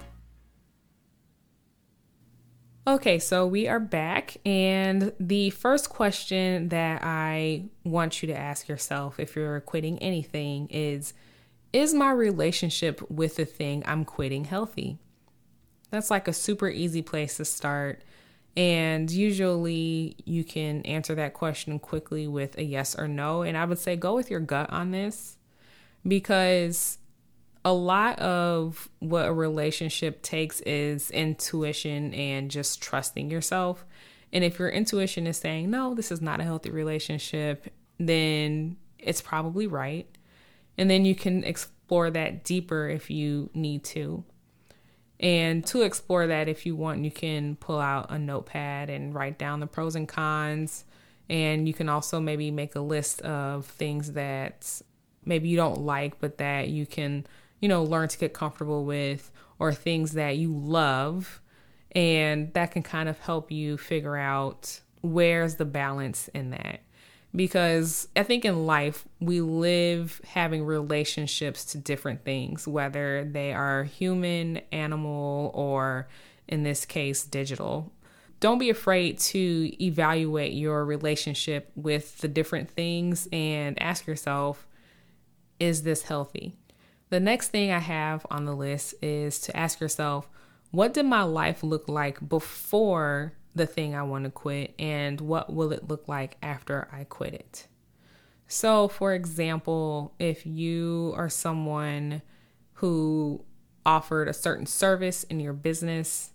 Okay, 2.86 3.18
so 3.18 3.48
we 3.48 3.68
are 3.68 3.80
back, 3.80 4.38
and 4.46 5.14
the 5.20 5.50
first 5.50 5.90
question 5.90 6.70
that 6.70 7.04
I 7.04 7.64
want 7.84 8.22
you 8.22 8.28
to 8.28 8.38
ask 8.38 8.68
yourself 8.68 9.20
if 9.20 9.36
you're 9.36 9.62
quitting 9.62 9.98
anything 9.98 10.68
is 10.70 11.16
Is 11.74 11.92
my 11.92 12.12
relationship 12.12 13.02
with 13.10 13.38
the 13.38 13.46
thing 13.46 13.82
I'm 13.88 14.06
quitting 14.06 14.46
healthy? 14.46 15.00
That's 15.90 16.12
like 16.12 16.28
a 16.28 16.34
super 16.34 16.70
easy 16.70 17.02
place 17.02 17.38
to 17.38 17.46
start 17.46 18.04
and 18.58 19.10
usually 19.10 20.18
you 20.26 20.44
can 20.44 20.82
answer 20.82 21.16
that 21.16 21.34
question 21.34 21.80
quickly 21.80 22.28
with 22.28 22.58
a 22.58 22.64
yes 22.64 22.98
or 22.98 23.08
no. 23.08 23.44
And 23.44 23.58
I 23.58 23.66
would 23.66 23.80
say 23.80 23.96
go 23.96 24.16
with 24.16 24.30
your 24.30 24.42
gut 24.42 24.72
on 24.72 24.92
this 24.92 25.38
because 26.06 26.98
a 27.64 27.72
lot 27.72 28.20
of 28.20 28.90
what 29.00 29.28
a 29.28 29.34
relationship 29.34 30.22
takes 30.22 30.62
is 30.62 31.12
intuition 31.12 32.14
and 32.14 32.52
just 32.52 32.82
trusting 32.82 33.30
yourself. 33.30 33.86
And 34.34 34.44
if 34.44 34.60
your 34.60 34.70
intuition 34.70 35.28
is 35.28 35.38
saying, 35.38 35.70
no, 35.70 35.94
this 35.94 36.12
is 36.12 36.22
not 36.22 36.40
a 36.40 36.44
healthy 36.44 36.72
relationship, 36.72 37.72
then 38.00 38.78
it's 38.98 39.22
probably 39.22 39.68
right. 39.68 40.08
And 40.78 40.90
then 40.90 41.06
you 41.06 41.16
can 41.16 41.44
explore 41.44 42.10
that 42.12 42.44
deeper 42.44 42.90
if 42.90 43.10
you 43.10 43.50
need 43.54 43.84
to. 43.86 44.24
And 45.22 45.64
to 45.68 45.84
explore 45.84 46.28
that, 46.28 46.50
if 46.50 46.66
you 46.66 46.76
want, 46.76 47.06
you 47.06 47.12
can 47.12 47.56
pull 47.56 47.80
out 47.80 48.08
a 48.10 48.18
notepad 48.18 48.90
and 48.90 49.14
write 49.14 49.38
down 49.38 49.60
the 49.60 49.68
pros 49.68 49.96
and 49.96 50.08
cons. 50.08 50.84
And 51.30 51.68
you 51.68 51.74
can 51.74 51.88
also 51.88 52.20
maybe 52.20 52.50
make 52.50 52.76
a 52.76 52.82
list 52.82 53.22
of 53.22 53.66
things 53.68 54.14
that 54.14 54.82
maybe 55.24 55.48
you 55.48 55.56
don't 55.56 55.82
like, 55.82 56.20
but 56.20 56.40
that 56.40 56.70
you 56.70 56.88
can, 56.88 57.28
you 57.60 57.70
know, 57.70 57.84
learn 57.84 58.10
to 58.10 58.18
get 58.18 58.34
comfortable 58.34 58.84
with, 58.84 59.32
or 59.60 59.72
things 59.72 60.14
that 60.14 60.38
you 60.38 60.52
love. 60.52 61.40
And 61.92 62.52
that 62.54 62.72
can 62.72 62.82
kind 62.82 63.08
of 63.08 63.20
help 63.20 63.52
you 63.52 63.78
figure 63.78 64.18
out 64.18 64.82
where's 65.02 65.56
the 65.56 65.66
balance 65.66 66.30
in 66.30 66.50
that 66.50 66.82
because 67.36 68.08
I 68.16 68.24
think 68.24 68.44
in 68.44 68.66
life 68.66 69.06
we 69.20 69.42
live 69.42 70.22
having 70.28 70.66
relationships 70.66 71.66
to 71.66 71.78
different 71.78 72.26
things, 72.26 72.68
whether 72.68 73.24
they 73.24 73.54
are 73.54 73.84
human, 73.84 74.62
animal, 74.72 75.52
or 75.54 76.08
in 76.48 76.64
this 76.64 76.86
case, 76.86 77.24
digital. 77.24 77.92
Don't 78.40 78.58
be 78.58 78.70
afraid 78.70 79.20
to 79.20 79.72
evaluate 79.84 80.54
your 80.54 80.84
relationship 80.84 81.72
with 81.76 82.18
the 82.18 82.28
different 82.28 82.70
things 82.70 83.28
and 83.32 83.82
ask 83.82 84.08
yourself, 84.08 84.68
is 85.60 85.84
this 85.84 86.04
healthy? 86.04 86.58
The 87.10 87.20
next 87.20 87.50
thing 87.50 87.72
I 87.72 87.80
have 87.80 88.26
on 88.32 88.46
the 88.46 88.56
list 88.56 88.96
is 89.02 89.40
to 89.42 89.56
ask 89.56 89.80
yourself, 89.80 90.28
what 90.72 90.94
did 90.94 91.06
my 91.06 91.24
life 91.24 91.62
look 91.64 91.88
like 91.88 92.28
before 92.28 93.34
the 93.56 93.66
thing 93.66 93.96
I 93.96 94.04
want 94.04 94.24
to 94.26 94.30
quit 94.30 94.74
and 94.80 95.20
what 95.20 95.54
will 95.54 95.72
it 95.72 95.88
look 95.88 96.08
like 96.08 96.38
after 96.42 96.88
I 96.92 97.04
quit 97.04 97.34
it. 97.34 97.68
So, 98.48 98.88
for 98.88 99.14
example, 99.14 100.14
if 100.20 100.46
you 100.46 101.14
are 101.16 101.30
someone 101.30 102.22
who 102.74 103.44
offered 103.86 104.28
a 104.28 104.34
certain 104.34 104.66
service 104.66 105.24
in 105.24 105.40
your 105.40 105.54
business 105.54 106.32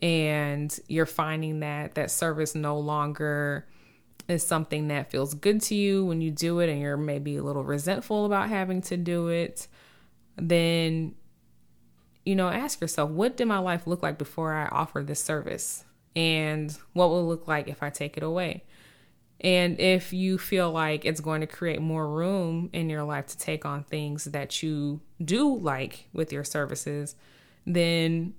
and 0.00 0.76
you're 0.88 1.06
finding 1.06 1.60
that 1.60 1.94
that 1.94 2.10
service 2.10 2.54
no 2.54 2.78
longer 2.78 3.66
is 4.28 4.44
something 4.44 4.88
that 4.88 5.10
feels 5.10 5.34
good 5.34 5.60
to 5.62 5.74
you 5.74 6.04
when 6.04 6.20
you 6.20 6.30
do 6.30 6.60
it 6.60 6.68
and 6.68 6.80
you're 6.80 6.96
maybe 6.96 7.36
a 7.36 7.42
little 7.42 7.64
resentful 7.64 8.24
about 8.24 8.48
having 8.48 8.80
to 8.82 8.96
do 8.96 9.28
it, 9.28 9.68
then 10.36 11.14
you 12.24 12.36
know, 12.36 12.48
ask 12.48 12.80
yourself, 12.80 13.10
what 13.10 13.36
did 13.36 13.46
my 13.46 13.58
life 13.58 13.86
look 13.86 14.02
like 14.02 14.16
before 14.16 14.52
I 14.52 14.66
offered 14.66 15.08
this 15.08 15.20
service? 15.20 15.84
And 16.14 16.76
what 16.92 17.10
will 17.10 17.26
look 17.26 17.48
like 17.48 17.68
if 17.68 17.82
I 17.82 17.90
take 17.90 18.16
it 18.16 18.22
away. 18.22 18.64
And 19.40 19.80
if 19.80 20.12
you 20.12 20.38
feel 20.38 20.70
like 20.70 21.04
it's 21.04 21.20
going 21.20 21.40
to 21.40 21.48
create 21.48 21.80
more 21.80 22.08
room 22.08 22.70
in 22.72 22.88
your 22.88 23.02
life 23.02 23.26
to 23.26 23.38
take 23.38 23.64
on 23.66 23.82
things 23.82 24.24
that 24.26 24.62
you 24.62 25.00
do 25.22 25.56
like 25.56 26.08
with 26.12 26.32
your 26.32 26.44
services, 26.44 27.16
then 27.66 28.34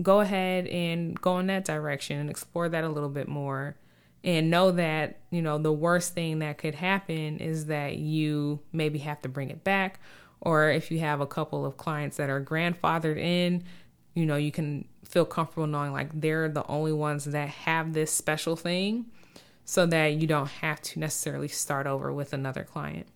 go 0.00 0.20
ahead 0.20 0.66
and 0.68 1.20
go 1.20 1.38
in 1.38 1.48
that 1.48 1.64
direction 1.64 2.18
and 2.18 2.30
explore 2.30 2.68
that 2.70 2.84
a 2.84 2.88
little 2.88 3.10
bit 3.10 3.28
more. 3.28 3.76
And 4.24 4.50
know 4.50 4.72
that, 4.72 5.20
you 5.30 5.42
know, 5.42 5.58
the 5.58 5.72
worst 5.72 6.14
thing 6.14 6.40
that 6.40 6.58
could 6.58 6.74
happen 6.74 7.38
is 7.38 7.66
that 7.66 7.96
you 7.96 8.60
maybe 8.72 8.98
have 9.00 9.22
to 9.22 9.28
bring 9.28 9.50
it 9.50 9.62
back. 9.62 10.00
Or 10.40 10.70
if 10.70 10.90
you 10.90 11.00
have 11.00 11.20
a 11.20 11.26
couple 11.26 11.64
of 11.66 11.76
clients 11.76 12.16
that 12.16 12.30
are 12.30 12.42
grandfathered 12.42 13.18
in, 13.18 13.64
you 14.18 14.26
know, 14.26 14.36
you 14.36 14.50
can 14.50 14.84
feel 15.04 15.24
comfortable 15.24 15.66
knowing 15.66 15.92
like 15.92 16.20
they're 16.20 16.48
the 16.48 16.66
only 16.66 16.92
ones 16.92 17.24
that 17.24 17.48
have 17.48 17.92
this 17.92 18.12
special 18.12 18.56
thing 18.56 19.06
so 19.64 19.86
that 19.86 20.14
you 20.14 20.26
don't 20.26 20.48
have 20.48 20.82
to 20.82 20.98
necessarily 20.98 21.46
start 21.46 21.86
over 21.86 22.12
with 22.12 22.32
another 22.32 22.64
client. 22.64 23.06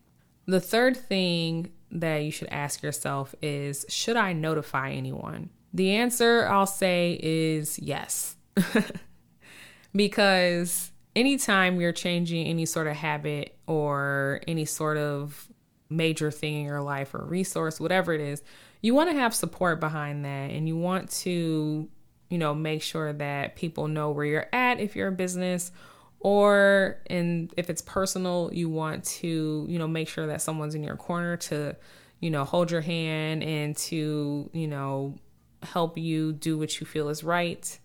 The 0.46 0.60
third 0.60 0.96
thing 0.96 1.72
that 1.90 2.18
you 2.18 2.30
should 2.30 2.48
ask 2.50 2.82
yourself 2.82 3.34
is 3.42 3.84
Should 3.88 4.16
I 4.16 4.32
notify 4.32 4.92
anyone? 4.92 5.50
The 5.74 5.92
answer 5.92 6.46
I'll 6.48 6.66
say 6.66 7.18
is 7.20 7.78
yes. 7.78 8.36
because 9.94 10.92
anytime 11.16 11.80
you're 11.80 11.92
changing 11.92 12.46
any 12.46 12.66
sort 12.66 12.86
of 12.86 12.94
habit 12.94 13.56
or 13.66 14.40
any 14.46 14.66
sort 14.66 14.98
of 14.98 15.48
major 15.90 16.30
thing 16.30 16.60
in 16.60 16.64
your 16.64 16.80
life 16.80 17.14
or 17.14 17.24
resource, 17.24 17.80
whatever 17.80 18.12
it 18.12 18.20
is, 18.20 18.42
you 18.82 18.94
want 18.94 19.08
to 19.10 19.16
have 19.16 19.34
support 19.34 19.80
behind 19.80 20.24
that 20.24 20.50
and 20.50 20.68
you 20.68 20.76
want 20.76 21.10
to, 21.10 21.88
you 22.28 22.38
know, 22.38 22.54
make 22.54 22.82
sure 22.82 23.12
that 23.12 23.56
people 23.56 23.88
know 23.88 24.10
where 24.10 24.24
you're 24.24 24.48
at 24.52 24.80
if 24.80 24.96
you're 24.96 25.08
a 25.08 25.12
business 25.12 25.70
or 26.18 26.98
and 27.08 27.52
if 27.56 27.70
it's 27.70 27.82
personal, 27.82 28.50
you 28.52 28.68
want 28.68 29.04
to, 29.04 29.66
you 29.68 29.78
know, 29.78 29.88
make 29.88 30.08
sure 30.08 30.26
that 30.26 30.42
someone's 30.42 30.74
in 30.74 30.82
your 30.82 30.96
corner 30.96 31.36
to, 31.36 31.76
you 32.20 32.30
know, 32.30 32.44
hold 32.44 32.70
your 32.70 32.80
hand 32.80 33.42
and 33.42 33.76
to, 33.76 34.50
you 34.52 34.66
know, 34.66 35.16
help 35.62 35.96
you 35.96 36.32
do 36.32 36.58
what 36.58 36.80
you 36.80 36.86
feel 36.86 37.08
is 37.08 37.22
right 37.22 37.78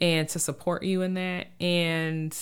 and 0.00 0.28
to 0.28 0.38
support 0.38 0.82
you 0.82 1.02
in 1.02 1.14
that. 1.14 1.46
And 1.58 2.36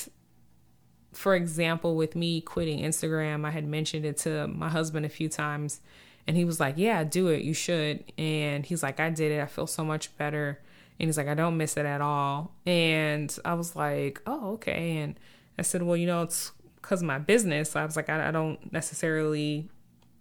for 1.12 1.37
example, 1.37 1.94
with 1.94 2.16
me 2.16 2.40
quitting 2.40 2.80
Instagram, 2.80 3.44
I 3.44 3.50
had 3.50 3.66
mentioned 3.66 4.04
it 4.04 4.16
to 4.18 4.49
my 4.49 4.68
husband 4.68 5.06
a 5.06 5.11
few 5.11 5.28
times 5.28 5.80
and 6.26 6.37
he 6.37 6.45
was 6.45 6.61
like, 6.61 6.75
Yeah, 6.76 7.05
do 7.05 7.29
it. 7.29 7.43
You 7.43 7.55
should. 7.55 8.05
And 8.19 8.64
he's 8.64 8.83
like, 8.83 9.00
I 9.00 9.11
did 9.11 9.33
it. 9.33 9.41
I 9.41 9.47
feel 9.47 9.67
so 9.67 9.85
much 9.85 10.17
better. 10.17 10.61
And 10.99 11.09
he's 11.09 11.17
like, 11.17 11.29
I 11.29 11.35
don't 11.35 11.57
miss 11.57 11.76
it 11.76 11.87
at 11.87 12.00
all. 12.00 12.52
And 12.67 13.37
I 13.45 13.55
was 13.55 13.75
like, 13.75 14.21
Oh, 14.26 14.52
okay. 14.52 14.99
And 14.99 15.19
I 15.59 15.62
said, 15.62 15.83
Well, 15.83 15.97
you 15.97 16.07
know, 16.07 16.23
it's 16.23 16.52
because 16.76 17.02
of 17.02 17.07
my 17.07 17.19
business. 17.19 17.75
I 17.76 17.85
was 17.85 17.97
like, 17.97 18.09
I, 18.09 18.29
I 18.29 18.31
don't 18.31 18.73
necessarily 18.73 19.69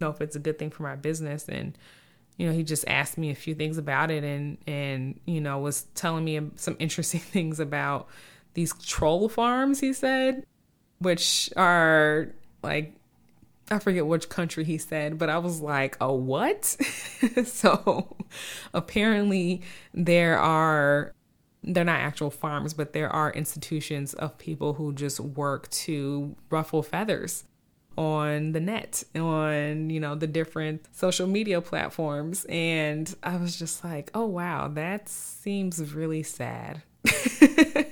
know 0.00 0.10
if 0.10 0.20
it's 0.20 0.36
a 0.36 0.40
good 0.40 0.58
thing 0.58 0.70
for 0.70 0.82
my 0.82 0.96
business. 0.96 1.48
And, 1.48 1.76
you 2.36 2.46
know, 2.46 2.52
he 2.52 2.62
just 2.62 2.86
asked 2.88 3.18
me 3.18 3.30
a 3.30 3.34
few 3.34 3.54
things 3.54 3.78
about 3.78 4.10
it 4.10 4.24
and, 4.24 4.58
and, 4.66 5.20
you 5.26 5.40
know, 5.40 5.58
was 5.58 5.82
telling 5.94 6.24
me 6.24 6.40
some 6.56 6.76
interesting 6.78 7.20
things 7.34 7.60
about 7.60 8.08
these 8.54 8.74
troll 8.84 9.28
farms, 9.28 9.80
he 9.80 9.92
said, 9.92 10.44
which 10.98 11.50
are 11.56 12.28
like 12.62 12.94
I 13.72 13.78
forget 13.78 14.06
which 14.06 14.28
country 14.28 14.64
he 14.64 14.78
said, 14.78 15.18
but 15.18 15.30
I 15.30 15.38
was 15.38 15.60
like, 15.60 15.96
a 16.00 16.12
what? 16.12 16.64
so 17.44 18.16
apparently 18.74 19.62
there 19.94 20.38
are 20.38 21.14
they're 21.64 21.84
not 21.84 22.00
actual 22.00 22.30
farms, 22.30 22.74
but 22.74 22.92
there 22.92 23.08
are 23.08 23.30
institutions 23.32 24.14
of 24.14 24.36
people 24.36 24.74
who 24.74 24.92
just 24.92 25.20
work 25.20 25.70
to 25.70 26.34
ruffle 26.50 26.82
feathers 26.82 27.44
on 27.96 28.52
the 28.52 28.60
net, 28.60 29.04
on, 29.14 29.90
you 29.90 30.00
know, 30.00 30.14
the 30.14 30.26
different 30.26 30.86
social 30.92 31.26
media 31.26 31.60
platforms. 31.60 32.44
And 32.48 33.14
I 33.22 33.36
was 33.36 33.56
just 33.56 33.84
like, 33.84 34.10
oh, 34.14 34.26
wow, 34.26 34.68
that 34.68 35.08
seems 35.08 35.94
really 35.94 36.22
sad. 36.22 36.82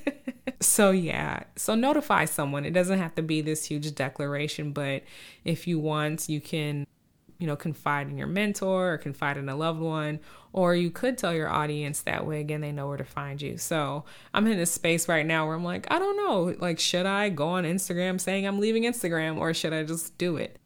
so 0.60 0.90
yeah. 0.90 1.44
So 1.56 1.74
notify 1.74 2.26
someone. 2.26 2.64
It 2.64 2.72
doesn't 2.72 2.98
have 2.98 3.14
to 3.16 3.22
be 3.22 3.40
this 3.40 3.64
huge 3.64 3.94
declaration 3.94 4.72
but 4.72 5.02
if 5.44 5.66
you 5.66 5.78
want 5.78 6.28
you 6.28 6.40
can 6.40 6.86
you 7.38 7.46
know 7.46 7.56
confide 7.56 8.08
in 8.08 8.18
your 8.18 8.26
mentor 8.26 8.92
or 8.92 8.98
confide 8.98 9.38
in 9.38 9.48
a 9.48 9.56
loved 9.56 9.80
one 9.80 10.20
or 10.52 10.74
you 10.74 10.90
could 10.90 11.16
tell 11.16 11.32
your 11.32 11.48
audience 11.48 12.02
that 12.02 12.26
way. 12.26 12.40
Again 12.40 12.60
they 12.60 12.72
know 12.72 12.88
where 12.88 12.98
to 12.98 13.04
find 13.04 13.40
you. 13.40 13.56
So 13.56 14.04
i'm 14.34 14.46
in 14.46 14.58
this 14.58 14.72
space 14.72 15.08
right 15.08 15.24
now 15.26 15.46
where 15.46 15.56
i'm 15.56 15.64
like 15.64 15.86
i 15.90 15.98
don't 15.98 16.16
know. 16.16 16.54
Like 16.58 16.78
should 16.78 17.06
i 17.06 17.30
go 17.30 17.48
on 17.48 17.64
instagram 17.64 18.20
saying 18.20 18.46
i'm 18.46 18.60
leaving 18.60 18.84
instagram 18.84 19.38
or 19.38 19.54
should 19.54 19.72
i 19.72 19.82
just 19.82 20.16
do 20.18 20.36
it? 20.36 20.58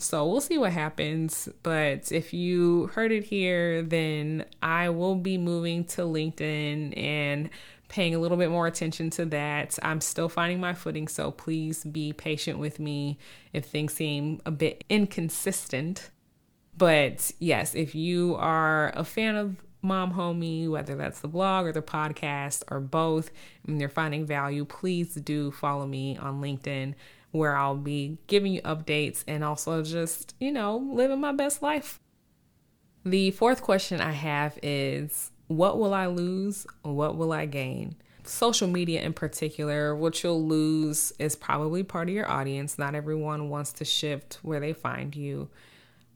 So 0.00 0.26
we'll 0.26 0.40
see 0.40 0.56
what 0.56 0.72
happens. 0.72 1.48
But 1.62 2.10
if 2.10 2.32
you 2.32 2.86
heard 2.94 3.12
it 3.12 3.24
here, 3.24 3.82
then 3.82 4.46
I 4.62 4.88
will 4.88 5.14
be 5.14 5.36
moving 5.36 5.84
to 5.86 6.02
LinkedIn 6.02 6.98
and 6.98 7.50
paying 7.90 8.14
a 8.14 8.18
little 8.18 8.38
bit 8.38 8.50
more 8.50 8.66
attention 8.66 9.10
to 9.10 9.26
that. 9.26 9.78
I'm 9.82 10.00
still 10.00 10.30
finding 10.30 10.60
my 10.60 10.72
footing, 10.72 11.08
so 11.08 11.30
please 11.32 11.84
be 11.84 12.14
patient 12.14 12.58
with 12.58 12.78
me 12.78 13.18
if 13.52 13.66
things 13.66 13.92
seem 13.92 14.40
a 14.46 14.50
bit 14.50 14.84
inconsistent. 14.88 16.10
But 16.78 17.32
yes, 17.40 17.74
if 17.74 17.94
you 17.94 18.36
are 18.36 18.92
a 18.94 19.04
fan 19.04 19.36
of 19.36 19.56
Mom 19.82 20.14
Homie, 20.14 20.70
whether 20.70 20.94
that's 20.94 21.20
the 21.20 21.28
blog 21.28 21.66
or 21.66 21.72
the 21.72 21.82
podcast 21.82 22.62
or 22.70 22.80
both, 22.80 23.30
and 23.66 23.80
you're 23.80 23.88
finding 23.88 24.24
value, 24.24 24.64
please 24.64 25.14
do 25.16 25.50
follow 25.50 25.86
me 25.86 26.16
on 26.16 26.40
LinkedIn 26.40 26.94
where 27.32 27.56
I'll 27.56 27.76
be 27.76 28.18
giving 28.26 28.52
you 28.52 28.62
updates 28.62 29.24
and 29.26 29.44
also 29.44 29.82
just, 29.82 30.34
you 30.40 30.52
know, 30.52 30.76
living 30.76 31.20
my 31.20 31.32
best 31.32 31.62
life. 31.62 32.00
The 33.04 33.30
fourth 33.30 33.62
question 33.62 34.00
I 34.00 34.12
have 34.12 34.58
is 34.62 35.30
what 35.50 35.78
will 35.78 35.92
I 35.92 36.06
lose? 36.06 36.64
What 36.82 37.16
will 37.16 37.32
I 37.32 37.44
gain? 37.44 37.96
Social 38.22 38.68
media 38.68 39.02
in 39.02 39.12
particular, 39.12 39.96
what 39.96 40.22
you'll 40.22 40.46
lose 40.46 41.12
is 41.18 41.34
probably 41.34 41.82
part 41.82 42.08
of 42.08 42.14
your 42.14 42.30
audience. 42.30 42.78
Not 42.78 42.94
everyone 42.94 43.48
wants 43.48 43.72
to 43.74 43.84
shift 43.84 44.38
where 44.42 44.60
they 44.60 44.72
find 44.72 45.16
you. 45.16 45.48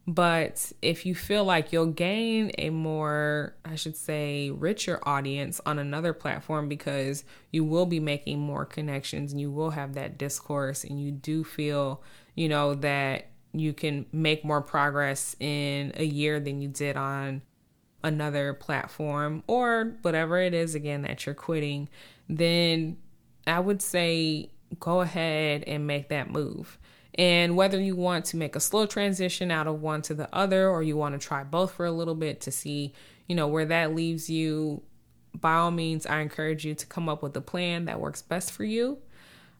But 0.06 0.70
if 0.82 1.04
you 1.04 1.16
feel 1.16 1.44
like 1.44 1.72
you'll 1.72 1.86
gain 1.86 2.52
a 2.58 2.70
more, 2.70 3.56
I 3.64 3.74
should 3.74 3.96
say, 3.96 4.50
richer 4.50 5.00
audience 5.02 5.60
on 5.66 5.80
another 5.80 6.12
platform 6.12 6.68
because 6.68 7.24
you 7.50 7.64
will 7.64 7.86
be 7.86 7.98
making 7.98 8.38
more 8.38 8.64
connections 8.64 9.32
and 9.32 9.40
you 9.40 9.50
will 9.50 9.70
have 9.70 9.94
that 9.94 10.16
discourse 10.16 10.84
and 10.84 11.00
you 11.00 11.10
do 11.10 11.42
feel, 11.42 12.04
you 12.36 12.48
know, 12.48 12.74
that 12.76 13.30
you 13.52 13.72
can 13.72 14.06
make 14.12 14.44
more 14.44 14.62
progress 14.62 15.34
in 15.40 15.90
a 15.96 16.04
year 16.04 16.38
than 16.38 16.60
you 16.62 16.68
did 16.68 16.96
on 16.96 17.42
another 18.04 18.54
platform 18.54 19.42
or 19.48 19.96
whatever 20.02 20.38
it 20.38 20.54
is 20.54 20.76
again 20.76 21.02
that 21.02 21.26
you're 21.26 21.34
quitting, 21.34 21.88
then 22.28 22.96
I 23.46 23.58
would 23.58 23.82
say 23.82 24.50
go 24.78 25.00
ahead 25.00 25.64
and 25.66 25.86
make 25.86 26.10
that 26.10 26.30
move. 26.30 26.78
And 27.16 27.56
whether 27.56 27.80
you 27.80 27.96
want 27.96 28.26
to 28.26 28.36
make 28.36 28.56
a 28.56 28.60
slow 28.60 28.86
transition 28.86 29.50
out 29.50 29.66
of 29.66 29.80
one 29.80 30.02
to 30.02 30.14
the 30.14 30.28
other 30.34 30.68
or 30.68 30.82
you 30.82 30.96
want 30.96 31.18
to 31.20 31.26
try 31.26 31.44
both 31.44 31.72
for 31.72 31.86
a 31.86 31.92
little 31.92 32.14
bit 32.14 32.40
to 32.42 32.52
see, 32.52 32.92
you 33.26 33.36
know, 33.36 33.48
where 33.48 33.66
that 33.66 33.94
leaves 33.94 34.28
you, 34.28 34.82
by 35.40 35.54
all 35.54 35.70
means, 35.70 36.06
I 36.06 36.20
encourage 36.20 36.64
you 36.64 36.74
to 36.74 36.86
come 36.86 37.08
up 37.08 37.22
with 37.22 37.36
a 37.36 37.40
plan 37.40 37.86
that 37.86 38.00
works 38.00 38.20
best 38.20 38.50
for 38.50 38.64
you. 38.64 38.98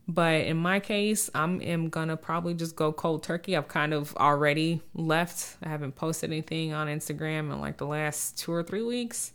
But 0.07 0.43
in 0.43 0.59
my 0.59 0.81
case, 0.81 1.31
I'm 1.35 1.63
am 1.63 1.89
gonna 1.89 2.17
probably 2.17 2.55
just 2.55 2.77
go 2.77 2.93
cold 2.93 3.23
turkey. 3.23 3.57
I've 3.57 3.69
kind 3.69 3.95
of 3.95 4.15
already 4.17 4.83
left. 4.95 5.57
I 5.63 5.69
haven't 5.69 5.95
posted 5.95 6.31
anything 6.31 6.73
on 6.73 6.89
Instagram 6.89 7.53
in 7.53 7.61
like 7.61 7.79
the 7.79 7.87
last 7.87 8.39
two 8.39 8.53
or 8.53 8.63
three 8.63 8.83
weeks. 8.83 9.33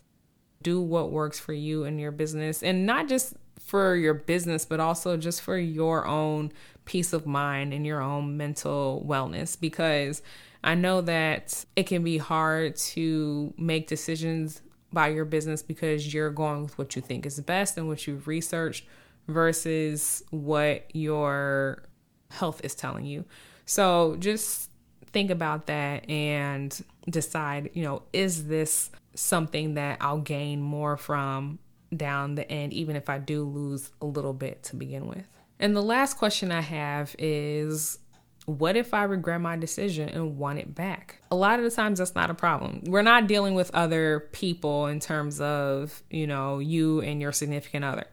Do 0.61 0.79
what 0.79 1.11
works 1.11 1.39
for 1.39 1.53
you 1.53 1.85
and 1.85 1.99
your 1.99 2.11
business, 2.11 2.61
and 2.61 2.85
not 2.85 3.07
just 3.07 3.33
for 3.59 3.95
your 3.95 4.13
business, 4.13 4.65
but 4.65 4.79
also 4.79 5.17
just 5.17 5.41
for 5.41 5.57
your 5.57 6.05
own 6.05 6.51
peace 6.85 7.13
of 7.13 7.25
mind 7.25 7.73
and 7.73 7.85
your 7.85 8.01
own 8.01 8.38
mental 8.38 9.03
wellness. 9.07 9.59
Because 9.59 10.21
I 10.63 10.75
know 10.75 11.01
that 11.01 11.65
it 11.75 11.83
can 11.83 12.03
be 12.03 12.17
hard 12.17 12.75
to 12.75 13.53
make 13.57 13.88
decisions 13.88 14.61
by 14.91 15.07
your 15.07 15.25
business 15.25 15.63
because 15.63 16.13
you're 16.13 16.31
going 16.31 16.63
with 16.63 16.77
what 16.77 16.95
you 16.95 17.01
think 17.01 17.25
is 17.25 17.39
best 17.39 17.77
and 17.77 17.88
what 17.88 18.05
you've 18.07 18.27
researched 18.27 18.85
versus 19.29 20.24
what 20.31 20.93
your 20.93 21.83
health 22.29 22.62
is 22.63 22.75
telling 22.75 23.05
you. 23.05 23.25
So 23.65 24.15
just 24.19 24.69
think 25.07 25.29
about 25.29 25.67
that 25.67 26.09
and 26.09 26.83
decide, 27.09 27.71
you 27.74 27.83
know, 27.83 28.03
is 28.13 28.48
this 28.48 28.91
something 29.15 29.75
that 29.75 29.98
I'll 30.01 30.19
gain 30.19 30.62
more 30.62 30.98
from 30.98 31.59
down 31.95 32.36
the 32.36 32.50
end, 32.51 32.74
even 32.74 32.95
if 32.95 33.09
I 33.09 33.17
do 33.17 33.43
lose 33.43 33.91
a 34.01 34.05
little 34.05 34.33
bit 34.33 34.63
to 34.63 34.75
begin 34.75 35.07
with? 35.07 35.25
And 35.59 35.75
the 35.75 35.83
last 35.83 36.17
question 36.17 36.51
I 36.51 36.62
have 36.62 37.15
is 37.19 38.00
what 38.45 38.75
if 38.75 38.93
I 38.93 39.03
regret 39.03 39.41
my 39.41 39.55
decision 39.57 40.09
and 40.09 40.38
want 40.38 40.59
it 40.59 40.74
back? 40.74 41.21
A 41.29 41.36
lot 41.36 41.59
of 41.59 41.65
the 41.65 41.71
times 41.71 42.00
that's 42.00 42.15
not 42.15 42.29
a 42.29 42.33
problem. 42.33 42.81
We're 42.86 43.01
not 43.01 43.27
dealing 43.27 43.54
with 43.54 43.69
other 43.75 44.27
people 44.32 44.88
in 44.88 44.99
terms 44.99 45.39
of, 45.39 46.01
you 46.10 46.25
know, 46.25 46.60
you 46.60 47.01
and 47.01 47.21
your 47.21 47.32
significant 47.32 47.86
other. 47.86 48.06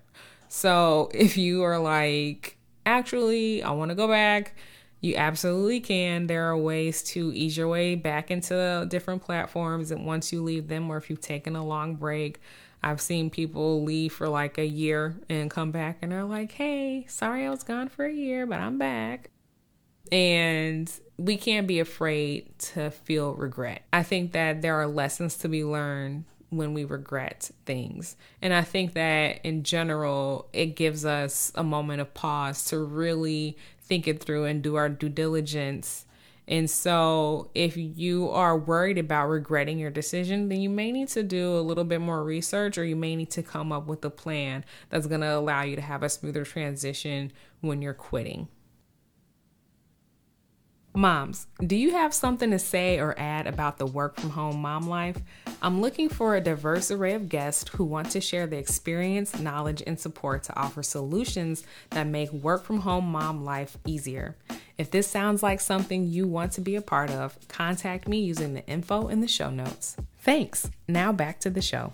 So 0.48 1.10
if 1.12 1.36
you 1.36 1.62
are 1.62 1.78
like, 1.78 2.56
actually, 2.84 3.62
I 3.62 3.70
want 3.72 3.90
to 3.90 3.94
go 3.94 4.08
back, 4.08 4.56
you 5.00 5.16
absolutely 5.16 5.80
can. 5.80 6.26
There 6.26 6.44
are 6.44 6.56
ways 6.56 7.02
to 7.04 7.32
ease 7.34 7.56
your 7.56 7.68
way 7.68 7.94
back 7.94 8.30
into 8.30 8.86
different 8.88 9.22
platforms. 9.22 9.90
And 9.90 10.06
once 10.06 10.32
you 10.32 10.42
leave 10.42 10.68
them, 10.68 10.90
or 10.90 10.96
if 10.96 11.10
you've 11.10 11.20
taken 11.20 11.56
a 11.56 11.64
long 11.64 11.96
break, 11.96 12.40
I've 12.82 13.00
seen 13.00 13.30
people 13.30 13.82
leave 13.82 14.12
for 14.12 14.28
like 14.28 14.58
a 14.58 14.66
year 14.66 15.16
and 15.28 15.50
come 15.50 15.70
back 15.70 15.98
and 16.02 16.12
they're 16.12 16.24
like, 16.24 16.52
hey, 16.52 17.06
sorry 17.08 17.44
I 17.44 17.50
was 17.50 17.62
gone 17.62 17.88
for 17.88 18.04
a 18.04 18.12
year, 18.12 18.46
but 18.46 18.60
I'm 18.60 18.78
back. 18.78 19.30
And 20.12 20.90
we 21.16 21.36
can't 21.36 21.66
be 21.66 21.80
afraid 21.80 22.56
to 22.58 22.90
feel 22.90 23.34
regret. 23.34 23.82
I 23.92 24.02
think 24.02 24.32
that 24.32 24.62
there 24.62 24.76
are 24.76 24.86
lessons 24.86 25.36
to 25.38 25.48
be 25.48 25.64
learned 25.64 26.24
when 26.50 26.74
we 26.74 26.84
regret 26.84 27.50
things. 27.64 28.16
And 28.40 28.54
I 28.54 28.62
think 28.62 28.94
that 28.94 29.40
in 29.44 29.62
general, 29.62 30.48
it 30.52 30.76
gives 30.76 31.04
us 31.04 31.52
a 31.54 31.64
moment 31.64 32.00
of 32.00 32.14
pause 32.14 32.64
to 32.66 32.78
really 32.78 33.56
think 33.80 34.06
it 34.06 34.22
through 34.22 34.44
and 34.44 34.62
do 34.62 34.76
our 34.76 34.88
due 34.88 35.08
diligence. 35.08 36.04
And 36.48 36.70
so, 36.70 37.50
if 37.56 37.76
you 37.76 38.30
are 38.30 38.56
worried 38.56 38.98
about 38.98 39.26
regretting 39.26 39.80
your 39.80 39.90
decision, 39.90 40.48
then 40.48 40.60
you 40.60 40.70
may 40.70 40.92
need 40.92 41.08
to 41.08 41.24
do 41.24 41.56
a 41.56 41.60
little 41.60 41.82
bit 41.82 42.00
more 42.00 42.22
research 42.22 42.78
or 42.78 42.84
you 42.84 42.94
may 42.94 43.16
need 43.16 43.30
to 43.32 43.42
come 43.42 43.72
up 43.72 43.86
with 43.86 44.04
a 44.04 44.10
plan 44.10 44.64
that's 44.88 45.08
going 45.08 45.22
to 45.22 45.34
allow 45.34 45.62
you 45.62 45.74
to 45.74 45.82
have 45.82 46.04
a 46.04 46.08
smoother 46.08 46.44
transition 46.44 47.32
when 47.62 47.82
you're 47.82 47.94
quitting. 47.94 48.46
Moms, 50.96 51.46
do 51.60 51.76
you 51.76 51.90
have 51.90 52.14
something 52.14 52.50
to 52.52 52.58
say 52.58 52.98
or 52.98 53.14
add 53.18 53.46
about 53.46 53.76
the 53.76 53.84
work 53.84 54.18
from 54.18 54.30
home 54.30 54.62
mom 54.62 54.88
life? 54.88 55.18
I'm 55.60 55.82
looking 55.82 56.08
for 56.08 56.34
a 56.34 56.40
diverse 56.40 56.90
array 56.90 57.12
of 57.12 57.28
guests 57.28 57.68
who 57.74 57.84
want 57.84 58.10
to 58.12 58.20
share 58.22 58.46
the 58.46 58.56
experience, 58.56 59.38
knowledge, 59.38 59.82
and 59.86 60.00
support 60.00 60.44
to 60.44 60.58
offer 60.58 60.82
solutions 60.82 61.64
that 61.90 62.06
make 62.06 62.32
work 62.32 62.64
from 62.64 62.80
home 62.80 63.12
mom 63.12 63.44
life 63.44 63.76
easier. 63.86 64.36
If 64.78 64.90
this 64.90 65.06
sounds 65.06 65.42
like 65.42 65.60
something 65.60 66.06
you 66.06 66.26
want 66.26 66.52
to 66.52 66.62
be 66.62 66.76
a 66.76 66.80
part 66.80 67.10
of, 67.10 67.36
contact 67.46 68.08
me 68.08 68.20
using 68.20 68.54
the 68.54 68.66
info 68.66 69.08
in 69.08 69.20
the 69.20 69.28
show 69.28 69.50
notes. 69.50 69.98
Thanks. 70.20 70.70
Now 70.88 71.12
back 71.12 71.40
to 71.40 71.50
the 71.50 71.60
show. 71.60 71.92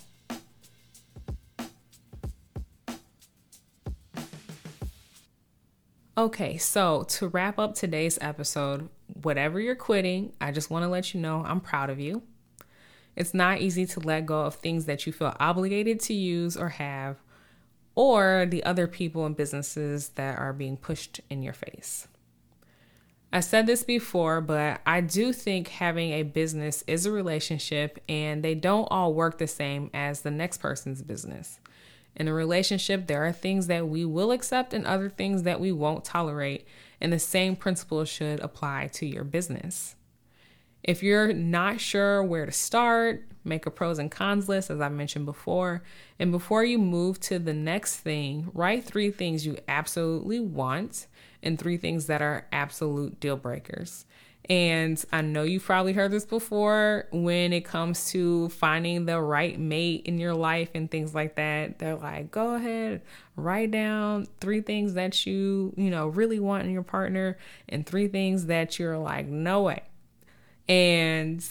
Okay, 6.16 6.58
so 6.58 7.04
to 7.04 7.28
wrap 7.28 7.58
up 7.58 7.74
today's 7.74 8.18
episode, 8.20 8.90
whatever 9.22 9.58
you're 9.58 9.74
quitting, 9.74 10.34
I 10.42 10.52
just 10.52 10.68
want 10.68 10.82
to 10.82 10.88
let 10.88 11.14
you 11.14 11.20
know 11.20 11.42
I'm 11.42 11.60
proud 11.60 11.88
of 11.88 11.98
you. 11.98 12.20
It's 13.16 13.32
not 13.32 13.62
easy 13.62 13.86
to 13.86 14.00
let 14.00 14.26
go 14.26 14.42
of 14.42 14.56
things 14.56 14.84
that 14.84 15.06
you 15.06 15.12
feel 15.14 15.34
obligated 15.40 16.00
to 16.00 16.12
use 16.12 16.54
or 16.54 16.68
have, 16.68 17.16
or 17.94 18.44
the 18.46 18.62
other 18.62 18.86
people 18.86 19.24
and 19.24 19.34
businesses 19.34 20.10
that 20.10 20.38
are 20.38 20.52
being 20.52 20.76
pushed 20.76 21.20
in 21.30 21.42
your 21.42 21.54
face. 21.54 22.08
I 23.32 23.40
said 23.40 23.66
this 23.66 23.82
before, 23.82 24.42
but 24.42 24.82
I 24.84 25.00
do 25.00 25.32
think 25.32 25.68
having 25.68 26.12
a 26.12 26.24
business 26.24 26.84
is 26.86 27.06
a 27.06 27.10
relationship 27.10 27.98
and 28.06 28.42
they 28.42 28.54
don't 28.54 28.88
all 28.90 29.14
work 29.14 29.38
the 29.38 29.46
same 29.46 29.88
as 29.94 30.20
the 30.20 30.30
next 30.30 30.58
person's 30.58 31.00
business. 31.00 31.58
In 32.14 32.28
a 32.28 32.34
relationship, 32.34 33.06
there 33.06 33.24
are 33.26 33.32
things 33.32 33.66
that 33.68 33.88
we 33.88 34.04
will 34.04 34.32
accept 34.32 34.74
and 34.74 34.86
other 34.86 35.08
things 35.08 35.44
that 35.44 35.60
we 35.60 35.72
won't 35.72 36.04
tolerate, 36.04 36.66
and 37.00 37.12
the 37.12 37.18
same 37.18 37.56
principle 37.56 38.04
should 38.04 38.40
apply 38.40 38.88
to 38.94 39.06
your 39.06 39.24
business. 39.24 39.96
If 40.82 41.02
you're 41.02 41.32
not 41.32 41.80
sure 41.80 42.22
where 42.22 42.44
to 42.44 42.52
start, 42.52 43.24
make 43.44 43.66
a 43.66 43.70
pros 43.70 43.98
and 43.98 44.10
cons 44.10 44.48
list, 44.48 44.70
as 44.70 44.80
I 44.80 44.88
mentioned 44.88 45.26
before. 45.26 45.82
And 46.18 46.32
before 46.32 46.64
you 46.64 46.78
move 46.78 47.20
to 47.20 47.38
the 47.38 47.54
next 47.54 47.98
thing, 47.98 48.50
write 48.52 48.84
three 48.84 49.10
things 49.10 49.46
you 49.46 49.58
absolutely 49.68 50.40
want 50.40 51.06
and 51.42 51.58
three 51.58 51.76
things 51.76 52.06
that 52.06 52.22
are 52.22 52.46
absolute 52.52 53.20
deal 53.20 53.36
breakers. 53.36 54.06
And 54.50 55.02
I 55.12 55.20
know 55.20 55.44
you've 55.44 55.64
probably 55.64 55.92
heard 55.92 56.10
this 56.10 56.24
before 56.24 57.06
when 57.12 57.52
it 57.52 57.64
comes 57.64 58.10
to 58.10 58.48
finding 58.48 59.06
the 59.06 59.20
right 59.20 59.58
mate 59.58 60.02
in 60.06 60.18
your 60.18 60.34
life 60.34 60.70
and 60.74 60.90
things 60.90 61.14
like 61.14 61.36
that. 61.36 61.78
They're 61.78 61.94
like, 61.94 62.32
go 62.32 62.56
ahead, 62.56 63.02
write 63.36 63.70
down 63.70 64.26
three 64.40 64.60
things 64.60 64.94
that 64.94 65.26
you, 65.26 65.72
you 65.76 65.90
know, 65.90 66.08
really 66.08 66.40
want 66.40 66.64
in 66.64 66.72
your 66.72 66.82
partner 66.82 67.38
and 67.68 67.86
three 67.86 68.08
things 68.08 68.46
that 68.46 68.80
you're 68.80 68.98
like, 68.98 69.26
no 69.26 69.62
way. 69.62 69.82
And 70.68 71.44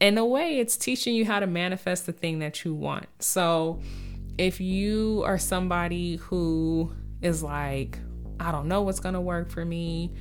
in 0.00 0.18
a 0.18 0.26
way, 0.26 0.58
it's 0.58 0.76
teaching 0.76 1.14
you 1.14 1.24
how 1.24 1.38
to 1.38 1.46
manifest 1.46 2.06
the 2.06 2.12
thing 2.12 2.40
that 2.40 2.64
you 2.64 2.74
want. 2.74 3.06
So 3.20 3.80
if 4.36 4.60
you 4.60 5.22
are 5.24 5.38
somebody 5.38 6.16
who 6.16 6.92
is 7.20 7.40
like, 7.40 8.00
I 8.40 8.50
don't 8.50 8.66
know 8.66 8.82
what's 8.82 8.98
going 8.98 9.14
to 9.14 9.20
work 9.20 9.48
for 9.48 9.64
me, 9.64 10.12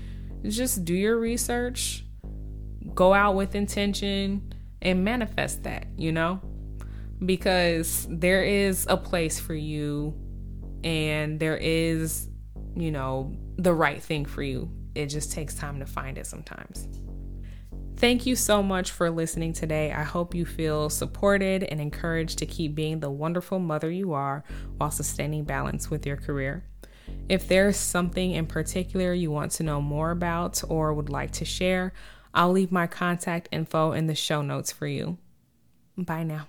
just 0.43 0.85
do 0.85 0.93
your 0.93 1.17
research 1.17 2.05
go 2.93 3.13
out 3.13 3.35
with 3.35 3.55
intention 3.55 4.53
and 4.81 5.03
manifest 5.03 5.63
that, 5.63 5.87
you 5.97 6.11
know? 6.11 6.41
Because 7.25 8.07
there 8.09 8.43
is 8.43 8.87
a 8.89 8.97
place 8.97 9.39
for 9.39 9.53
you 9.53 10.15
and 10.83 11.39
there 11.39 11.57
is, 11.57 12.29
you 12.75 12.91
know, 12.91 13.35
the 13.57 13.73
right 13.73 14.01
thing 14.01 14.25
for 14.25 14.41
you. 14.41 14.71
It 14.95 15.07
just 15.07 15.31
takes 15.31 15.55
time 15.55 15.79
to 15.79 15.85
find 15.85 16.17
it 16.17 16.25
sometimes. 16.25 16.87
Thank 17.97 18.25
you 18.25 18.35
so 18.35 18.63
much 18.63 18.89
for 18.89 19.11
listening 19.11 19.53
today. 19.53 19.91
I 19.91 20.01
hope 20.01 20.33
you 20.33 20.43
feel 20.43 20.89
supported 20.89 21.63
and 21.63 21.79
encouraged 21.79 22.39
to 22.39 22.47
keep 22.47 22.73
being 22.73 22.99
the 22.99 23.11
wonderful 23.11 23.59
mother 23.59 23.91
you 23.91 24.13
are 24.13 24.43
while 24.77 24.89
sustaining 24.89 25.43
balance 25.43 25.91
with 25.91 26.07
your 26.07 26.17
career. 26.17 26.65
If 27.29 27.47
there's 27.47 27.77
something 27.77 28.31
in 28.31 28.47
particular 28.47 29.13
you 29.13 29.29
want 29.29 29.51
to 29.53 29.63
know 29.63 29.81
more 29.81 30.09
about 30.09 30.63
or 30.67 30.93
would 30.93 31.09
like 31.09 31.31
to 31.33 31.45
share, 31.45 31.93
I'll 32.33 32.51
leave 32.51 32.71
my 32.71 32.87
contact 32.87 33.49
info 33.51 33.91
in 33.91 34.07
the 34.07 34.15
show 34.15 34.41
notes 34.41 34.71
for 34.71 34.87
you. 34.87 35.17
Bye 35.97 36.23
now. 36.23 36.47